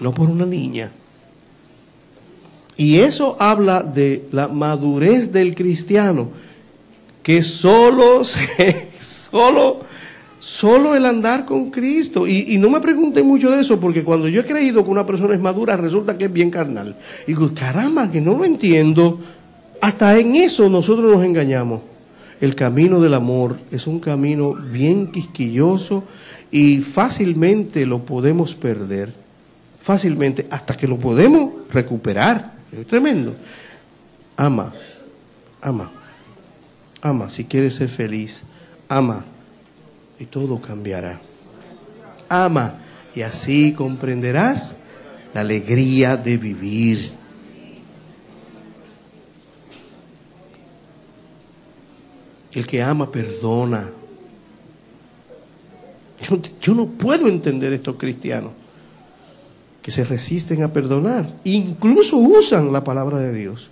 [0.00, 0.92] no por una niña.
[2.76, 6.28] Y eso habla de la madurez del cristiano,
[7.22, 8.22] que solo,
[9.02, 9.80] solo
[10.46, 12.24] Solo el andar con Cristo.
[12.28, 15.34] Y, no me pregunten mucho de eso, porque cuando yo he creído que una persona
[15.34, 16.96] es madura, resulta que es bien carnal.
[17.24, 19.18] Y digo, caramba, que no lo entiendo.
[19.80, 21.80] Hasta en eso nosotros nos engañamos.
[22.40, 26.04] El camino del amor es un camino bien quisquilloso
[26.52, 29.12] y fácilmente lo podemos perder.
[29.82, 32.52] Fácilmente, hasta que lo podemos recuperar.
[32.72, 33.34] Es tremendo.
[34.36, 34.74] Ama,
[35.60, 35.90] ama,
[37.00, 38.42] ama si quieres ser feliz.
[38.88, 39.24] Ama
[40.18, 41.20] y todo cambiará.
[42.28, 42.78] Ama
[43.14, 44.76] y así comprenderás
[45.32, 47.10] la alegría de vivir.
[52.52, 53.90] El que ama perdona.
[56.60, 58.52] Yo, no puedo entender estos cristianos
[59.86, 61.26] que se resisten a perdonar.
[61.44, 63.70] Incluso usan la palabra de Dios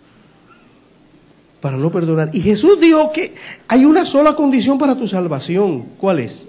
[1.61, 2.31] para no perdonar.
[2.33, 3.35] Y Jesús dijo que
[3.67, 5.87] hay una sola condición para tu salvación.
[5.99, 6.45] ¿Cuál es?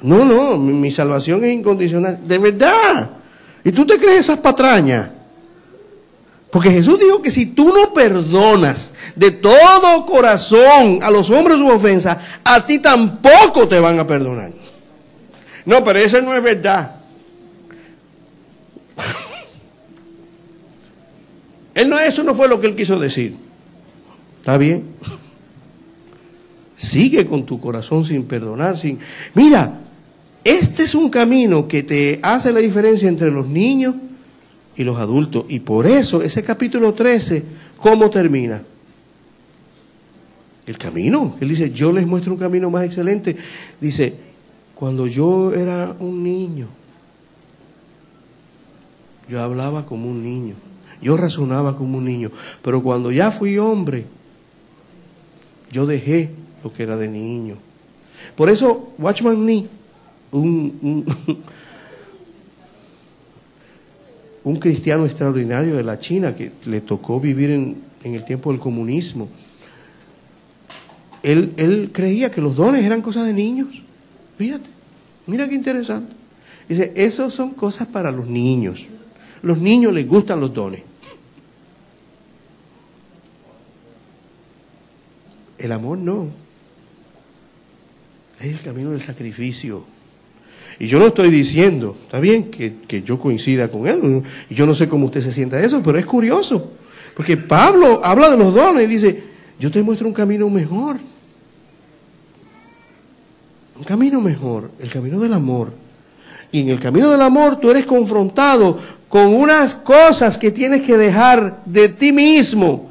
[0.00, 2.26] No, no, mi, salvación es incondicional.
[2.26, 3.10] De verdad.
[3.62, 5.10] ¿Y tú te crees esas patrañas?
[6.50, 11.68] Porque Jesús dijo que si tú no perdonas de todo corazón a los hombres su
[11.68, 14.50] ofensa, a ti tampoco te van a perdonar.
[15.66, 17.03] No, pero eso no es verdad.
[21.74, 23.34] Él no, eso no fue lo que él quiso decir.
[24.38, 24.84] ¿Está bien?
[26.76, 28.98] Sigue con tu corazón sin perdonar, sin...
[29.34, 29.80] Mira,
[30.44, 33.94] este es un camino que te hace la diferencia entre los niños
[34.76, 35.46] y los adultos.
[35.48, 37.42] Y por eso ese capítulo 13,
[37.78, 38.62] ¿cómo termina?
[40.66, 41.36] El camino.
[41.40, 43.36] Él dice, yo les muestro un camino más excelente.
[43.80, 44.14] Dice,
[44.74, 46.68] cuando yo era un niño,
[49.28, 50.54] yo hablaba como un niño.
[51.00, 52.30] Yo razonaba como un niño,
[52.62, 54.06] pero cuando ya fui hombre,
[55.70, 56.30] yo dejé
[56.62, 57.56] lo que era de niño.
[58.36, 59.66] Por eso, Watchman Nee,
[60.32, 61.04] un,
[64.44, 68.60] un cristiano extraordinario de la China que le tocó vivir en, en el tiempo del
[68.60, 69.28] comunismo.
[71.22, 73.82] Él, él, creía que los dones eran cosas de niños.
[74.36, 74.68] Fíjate,
[75.26, 76.14] mira qué interesante.
[76.68, 78.88] Dice, esos son cosas para los niños.
[79.44, 80.82] Los niños les gustan los dones.
[85.58, 86.28] El amor no.
[88.40, 89.84] Es el camino del sacrificio.
[90.78, 94.66] Y yo no estoy diciendo, está bien que, que yo coincida con él, y yo
[94.66, 96.72] no sé cómo usted se sienta eso, pero es curioso,
[97.14, 99.22] porque Pablo habla de los dones y dice,
[99.60, 100.96] yo te muestro un camino mejor,
[103.76, 105.84] un camino mejor, el camino del amor.
[106.50, 108.78] Y en el camino del amor tú eres confrontado
[109.14, 112.90] con unas cosas que tienes que dejar de ti mismo.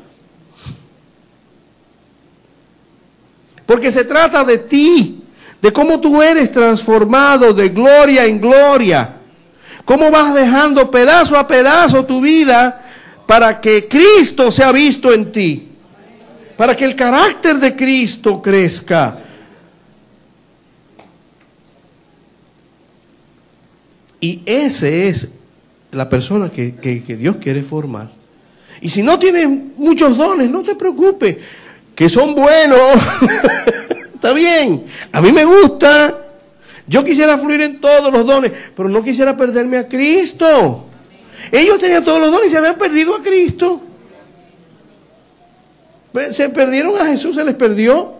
[3.66, 5.22] Porque se trata de ti
[5.62, 9.18] de cómo tú eres transformado de gloria en gloria,
[9.84, 12.82] cómo vas dejando pedazo a pedazo tu vida
[13.28, 15.72] para que Cristo sea visto en ti,
[16.56, 19.20] para que el carácter de Cristo crezca.
[24.22, 25.43] Y ese es
[25.94, 28.10] la persona que, que, Dios quiere formar.
[28.82, 31.38] Y si no tienes muchos dones, no te preocupes,
[31.96, 32.80] que son buenos.
[34.14, 36.20] Está bien, a mí me gusta.
[36.88, 40.86] Yo quisiera fluir en todos los dones, pero no quisiera perderme a Cristo.
[41.52, 43.82] Ellos tenían todos los dones y se habían perdido a Cristo.
[46.32, 48.14] Se perdieron a Jesús, se les perdió.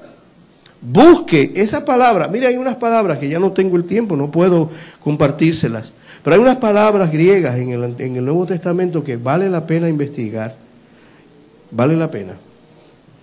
[0.82, 2.28] Busque esa palabra.
[2.28, 4.70] Mire, hay unas palabras que ya no tengo el tiempo, no puedo
[5.00, 5.94] compartírselas.
[6.24, 9.90] Pero hay unas palabras griegas en el, en el Nuevo Testamento que vale la pena
[9.90, 10.56] investigar.
[11.72, 12.34] Vale la pena.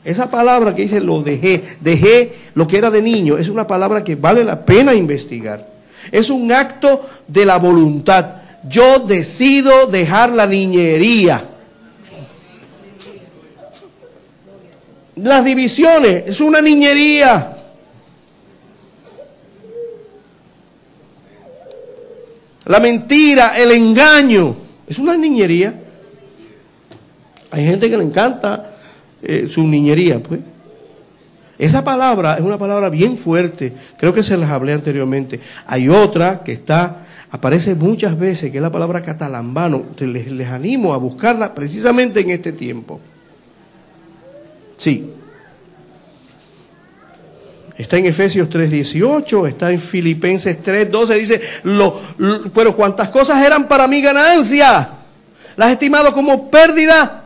[0.05, 4.03] Esa palabra que dice lo dejé, dejé lo que era de niño, es una palabra
[4.03, 5.67] que vale la pena investigar.
[6.11, 8.37] Es un acto de la voluntad.
[8.69, 11.45] Yo decido dejar la niñería.
[15.17, 17.57] Las divisiones, es una niñería.
[22.71, 24.55] La mentira, el engaño,
[24.87, 25.75] es una niñería.
[27.51, 28.77] Hay gente que le encanta
[29.21, 30.39] eh, su niñería, pues.
[31.59, 35.41] Esa palabra es una palabra bien fuerte, creo que se las hablé anteriormente.
[35.67, 39.87] Hay otra que está, aparece muchas veces, que es la palabra catalambano.
[39.99, 43.01] Les, les animo a buscarla precisamente en este tiempo.
[44.77, 45.11] Sí.
[47.81, 51.41] Está en Efesios 3:18, está en Filipenses 3:12, dice,
[52.55, 54.91] pero cuantas cosas eran para mi ganancia,
[55.57, 57.25] las he estimado como pérdida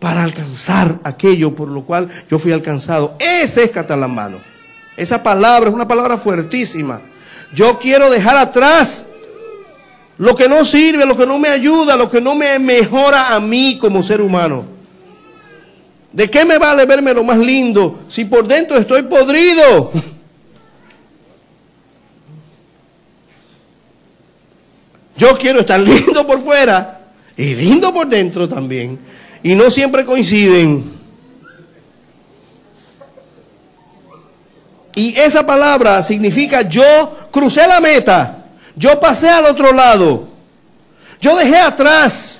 [0.00, 3.14] para alcanzar aquello por lo cual yo fui alcanzado.
[3.20, 4.38] Ese es catalambano.
[4.96, 7.00] Esa palabra es una palabra fuertísima.
[7.54, 9.06] Yo quiero dejar atrás
[10.18, 13.38] lo que no sirve, lo que no me ayuda, lo que no me mejora a
[13.38, 14.73] mí como ser humano.
[16.14, 19.90] ¿De qué me vale verme lo más lindo si por dentro estoy podrido?
[25.16, 27.00] Yo quiero estar lindo por fuera
[27.36, 28.96] y lindo por dentro también
[29.42, 30.84] y no siempre coinciden.
[34.94, 38.44] Y esa palabra significa yo crucé la meta,
[38.76, 40.28] yo pasé al otro lado,
[41.20, 42.38] yo dejé atrás.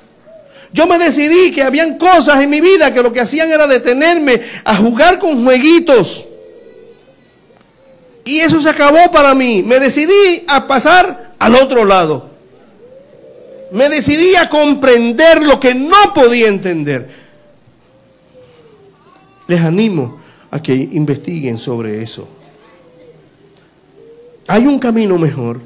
[0.74, 4.42] Yo me decidí que habían cosas en mi vida que lo que hacían era detenerme
[4.62, 6.26] a jugar con jueguitos.
[8.26, 9.62] Y eso se acabó para mí.
[9.62, 12.34] Me decidí a pasar al otro lado
[13.74, 17.08] me decidí a comprender lo que no podía entender.
[19.48, 20.20] Les animo
[20.52, 22.28] a que investiguen sobre eso.
[24.46, 25.60] Hay un camino mejor.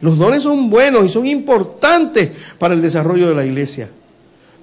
[0.00, 2.30] Los dones son buenos y son importantes
[2.60, 3.90] para el desarrollo de la iglesia,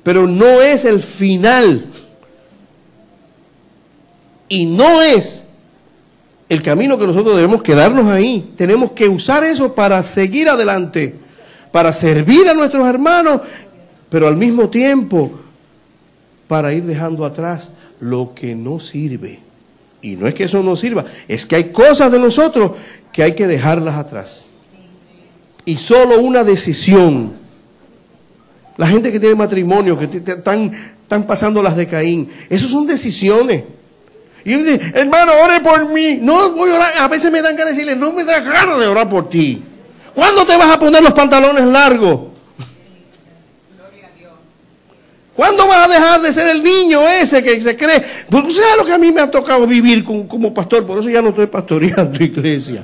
[0.08, 1.86] pero no es el final.
[4.48, 5.44] Y no es
[6.48, 8.54] el camino que nosotros debemos quedarnos ahí.
[8.56, 11.14] Tenemos que usar eso para seguir adelante
[11.74, 13.42] para servir a nuestros hermanos,
[14.10, 15.30] pero al mismo tiempo
[16.48, 19.42] para ir dejando atrás lo que no sirve.
[20.02, 22.72] Y no es que eso no sirva, es que hay cosas de nosotros
[23.12, 24.46] que hay que dejarlas atrás.
[25.66, 27.46] Y solo una decisión.
[28.78, 30.72] La gente que tiene matrimonio, que están,
[31.26, 33.64] pasando las de Caín, eso son decisiones.
[34.46, 36.20] Y yo dice, hermano, ore por mí.
[36.22, 36.94] No voy a orar.
[37.00, 39.64] A veces me dan ganas de decirle, no me da ganas de orar por ti.
[40.14, 42.38] ¿Cuándo te vas a poner los pantalones largos?
[45.36, 48.04] ¿Cuándo vas a dejar de ser el niño ese que se cree?
[48.28, 51.22] Porque sabes lo que a mí me ha tocado vivir como pastor, por eso ya
[51.22, 52.84] no estoy pastoreando iglesia.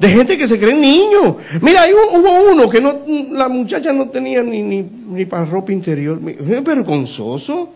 [0.00, 1.36] De gente que se creen niños.
[1.60, 5.72] Mira, ahí hubo uno que no, la muchacha no tenía ni, ni, ni para ropa
[5.72, 6.18] interior.
[6.26, 7.68] Es vergonzoso.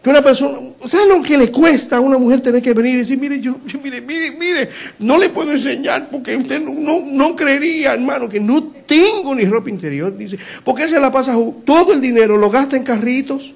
[0.00, 2.98] Que una persona, ¿sabes lo que le cuesta a una mujer tener que venir y
[2.98, 4.68] decir, mire, yo, mire, mire, mire,
[5.00, 9.68] no le puedo enseñar porque usted no, no, creería, hermano, que no tengo ni ropa
[9.68, 10.16] interior.
[10.16, 13.52] Dice, porque él se la pasa, todo el dinero lo gasta en carritos.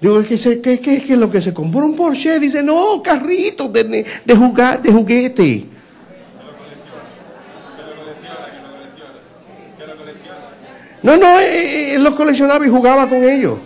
[0.00, 3.02] Digo, es que, se, que, que, que lo que se compró un Porsche, dice, no,
[3.02, 5.71] carritos de, de, de juguete.
[11.02, 13.58] No, no, él los coleccionaba y jugaba con ellos.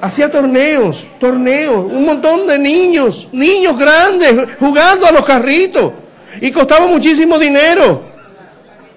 [0.00, 5.92] Hacía torneos, torneos, un montón de niños, niños grandes jugando a los carritos.
[6.40, 8.02] Y costaba muchísimo dinero.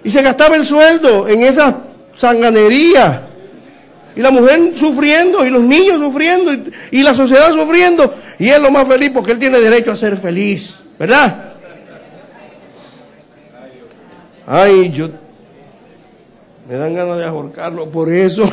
[0.03, 1.77] Y se gastaba el sueldo en esa
[2.15, 3.23] sanganería.
[4.15, 8.13] Y la mujer sufriendo, y los niños sufriendo, y, y la sociedad sufriendo.
[8.37, 10.75] Y él lo más feliz porque él tiene derecho a ser feliz.
[10.99, 11.53] ¿Verdad?
[14.45, 15.09] Ay, yo
[16.69, 18.47] me dan ganas de ahorcarlo por eso.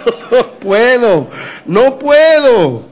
[0.60, 1.28] puedo,
[1.64, 2.82] no puedo.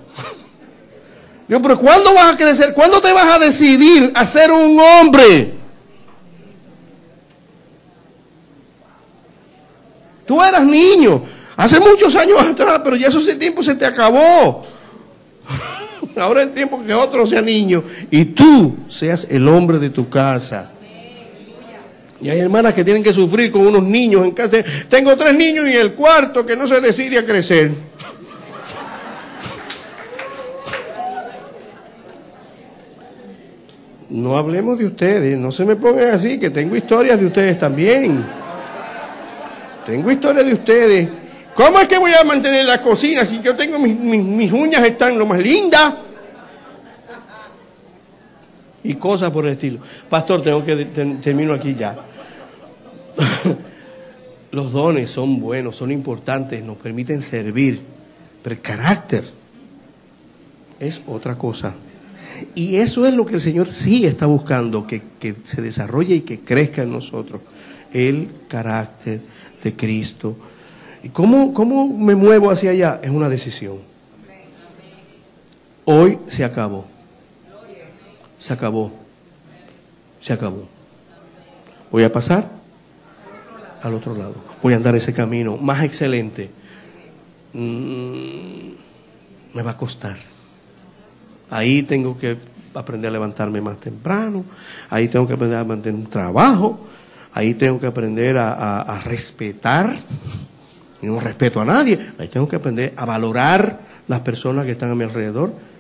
[1.49, 2.73] Dios, pero ¿cuándo vas a crecer?
[2.73, 5.55] ¿Cuándo te vas a decidir a ser un hombre?
[10.25, 11.21] Tú eras niño,
[11.57, 14.65] hace muchos años atrás, pero ya ese tiempo se te acabó.
[16.17, 20.09] Ahora es el tiempo que otro sea niño y tú seas el hombre de tu
[20.09, 20.71] casa.
[22.21, 24.59] Y hay hermanas que tienen que sufrir con unos niños en casa.
[24.89, 27.73] Tengo tres niños y el cuarto que no se decide a crecer.
[34.09, 38.25] No hablemos de ustedes, no se me pongan así, que tengo historias de ustedes también.
[39.85, 41.09] Tengo historias de ustedes.
[41.55, 45.19] ¿Cómo es que voy a mantener la cocina si yo tengo mis, mis uñas están
[45.19, 45.95] lo más lindas?
[48.85, 49.79] Y cosas por el estilo.
[50.09, 51.97] Pastor, tengo que termino aquí ya.
[54.53, 57.81] Los dones son buenos, son importantes, nos permiten servir,
[58.43, 59.25] pero el carácter
[60.79, 61.75] es otra cosa.
[62.55, 65.03] Y eso es lo que el Señor sí está buscando, que,
[65.43, 67.41] se desarrolle y que crezca en nosotros.
[67.93, 69.21] El carácter
[69.63, 70.37] de Cristo.
[71.03, 73.01] ¿Y cómo, cómo me muevo hacia allá?
[73.03, 73.79] Es una decisión.
[75.85, 76.87] Hoy se acabó.
[78.45, 78.93] Se acabó.
[80.21, 80.69] Se acabó.
[81.91, 82.47] Voy a pasar
[83.81, 84.35] al otro lado.
[84.63, 86.51] Voy a andar ese camino más excelente.
[87.55, 88.69] Mm,
[89.55, 90.19] me va a costar.
[91.49, 92.37] Ahí tengo que
[92.75, 94.45] aprender a levantarme más temprano.
[94.91, 96.81] Ahí tengo que aprender a mantener un trabajo.
[97.33, 99.95] Ahí tengo que aprender a, respetar.
[101.01, 101.99] Y no respeto a nadie.
[102.19, 105.74] Ahí tengo que aprender a valorar las personas que están a mi alrededor.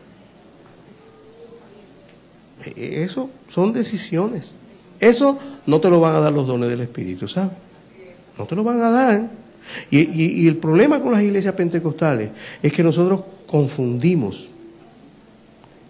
[2.76, 4.54] Eso son decisiones.
[5.00, 7.52] Eso no te lo van a dar los dones del Espíritu, ¿sabes?
[8.38, 9.30] No te lo van a dar.
[9.90, 12.30] Y, el problema con las iglesias pentecostales
[12.62, 14.50] es que nosotros confundimos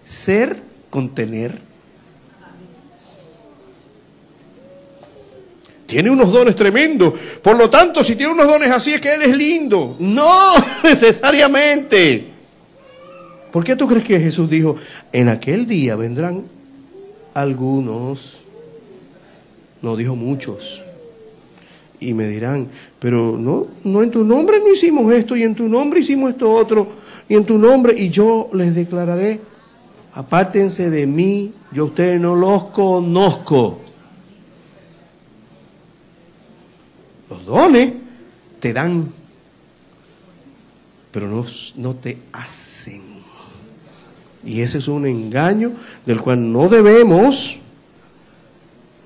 [0.04, 0.56] ser
[0.90, 1.58] con tener.
[5.86, 7.14] Tiene unos dones tremendos.
[7.42, 9.96] Por lo tanto, si tiene unos dones así es que Él es lindo.
[9.98, 10.52] No
[10.84, 12.32] necesariamente.
[13.52, 14.76] ¿Por qué tú crees que Jesús dijo,
[15.12, 16.53] en aquel día vendrán
[17.34, 18.40] algunos?
[19.82, 20.82] No dijo muchos
[22.00, 22.68] y me dirán,
[22.98, 26.50] pero no, no en tu nombre no hicimos esto y en tu nombre hicimos esto
[26.52, 26.86] otro
[27.28, 29.40] y en tu nombre y yo les declararé,
[30.12, 33.80] apártense de mí, yo a ustedes no los conozco.
[37.30, 37.92] Los dones
[38.60, 39.10] te dan,
[41.10, 41.44] pero no,
[41.76, 43.02] no te hacen.
[44.46, 45.72] Y ese es un engaño
[46.04, 47.58] del cual no debemos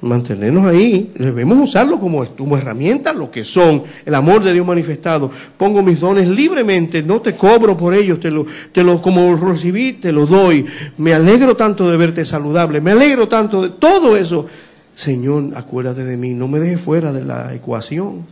[0.00, 5.30] mantenernos ahí, debemos usarlo como, como herramienta, lo que son, el amor de Dios manifestado.
[5.56, 9.94] Pongo mis dones libremente, no te cobro por ellos, te lo, te lo, como recibí,
[9.94, 10.66] te lo doy.
[10.98, 14.46] Me alegro tanto de verte saludable, me alegro tanto de todo eso.
[14.94, 18.24] Señor, acuérdate de mí, no me dejes fuera de la ecuación.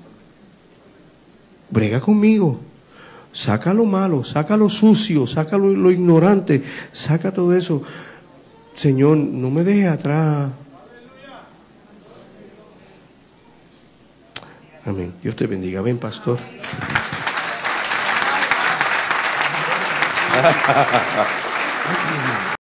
[1.71, 2.61] Brega conmigo.
[3.37, 7.83] Saca lo malo, saca lo sucio, saca lo, ignorante, saca todo eso.
[8.75, 10.49] Señor, no me dejes atrás.
[14.87, 15.13] Amén.
[15.23, 15.83] Dios te bendiga.
[15.83, 16.39] Ven, pastor.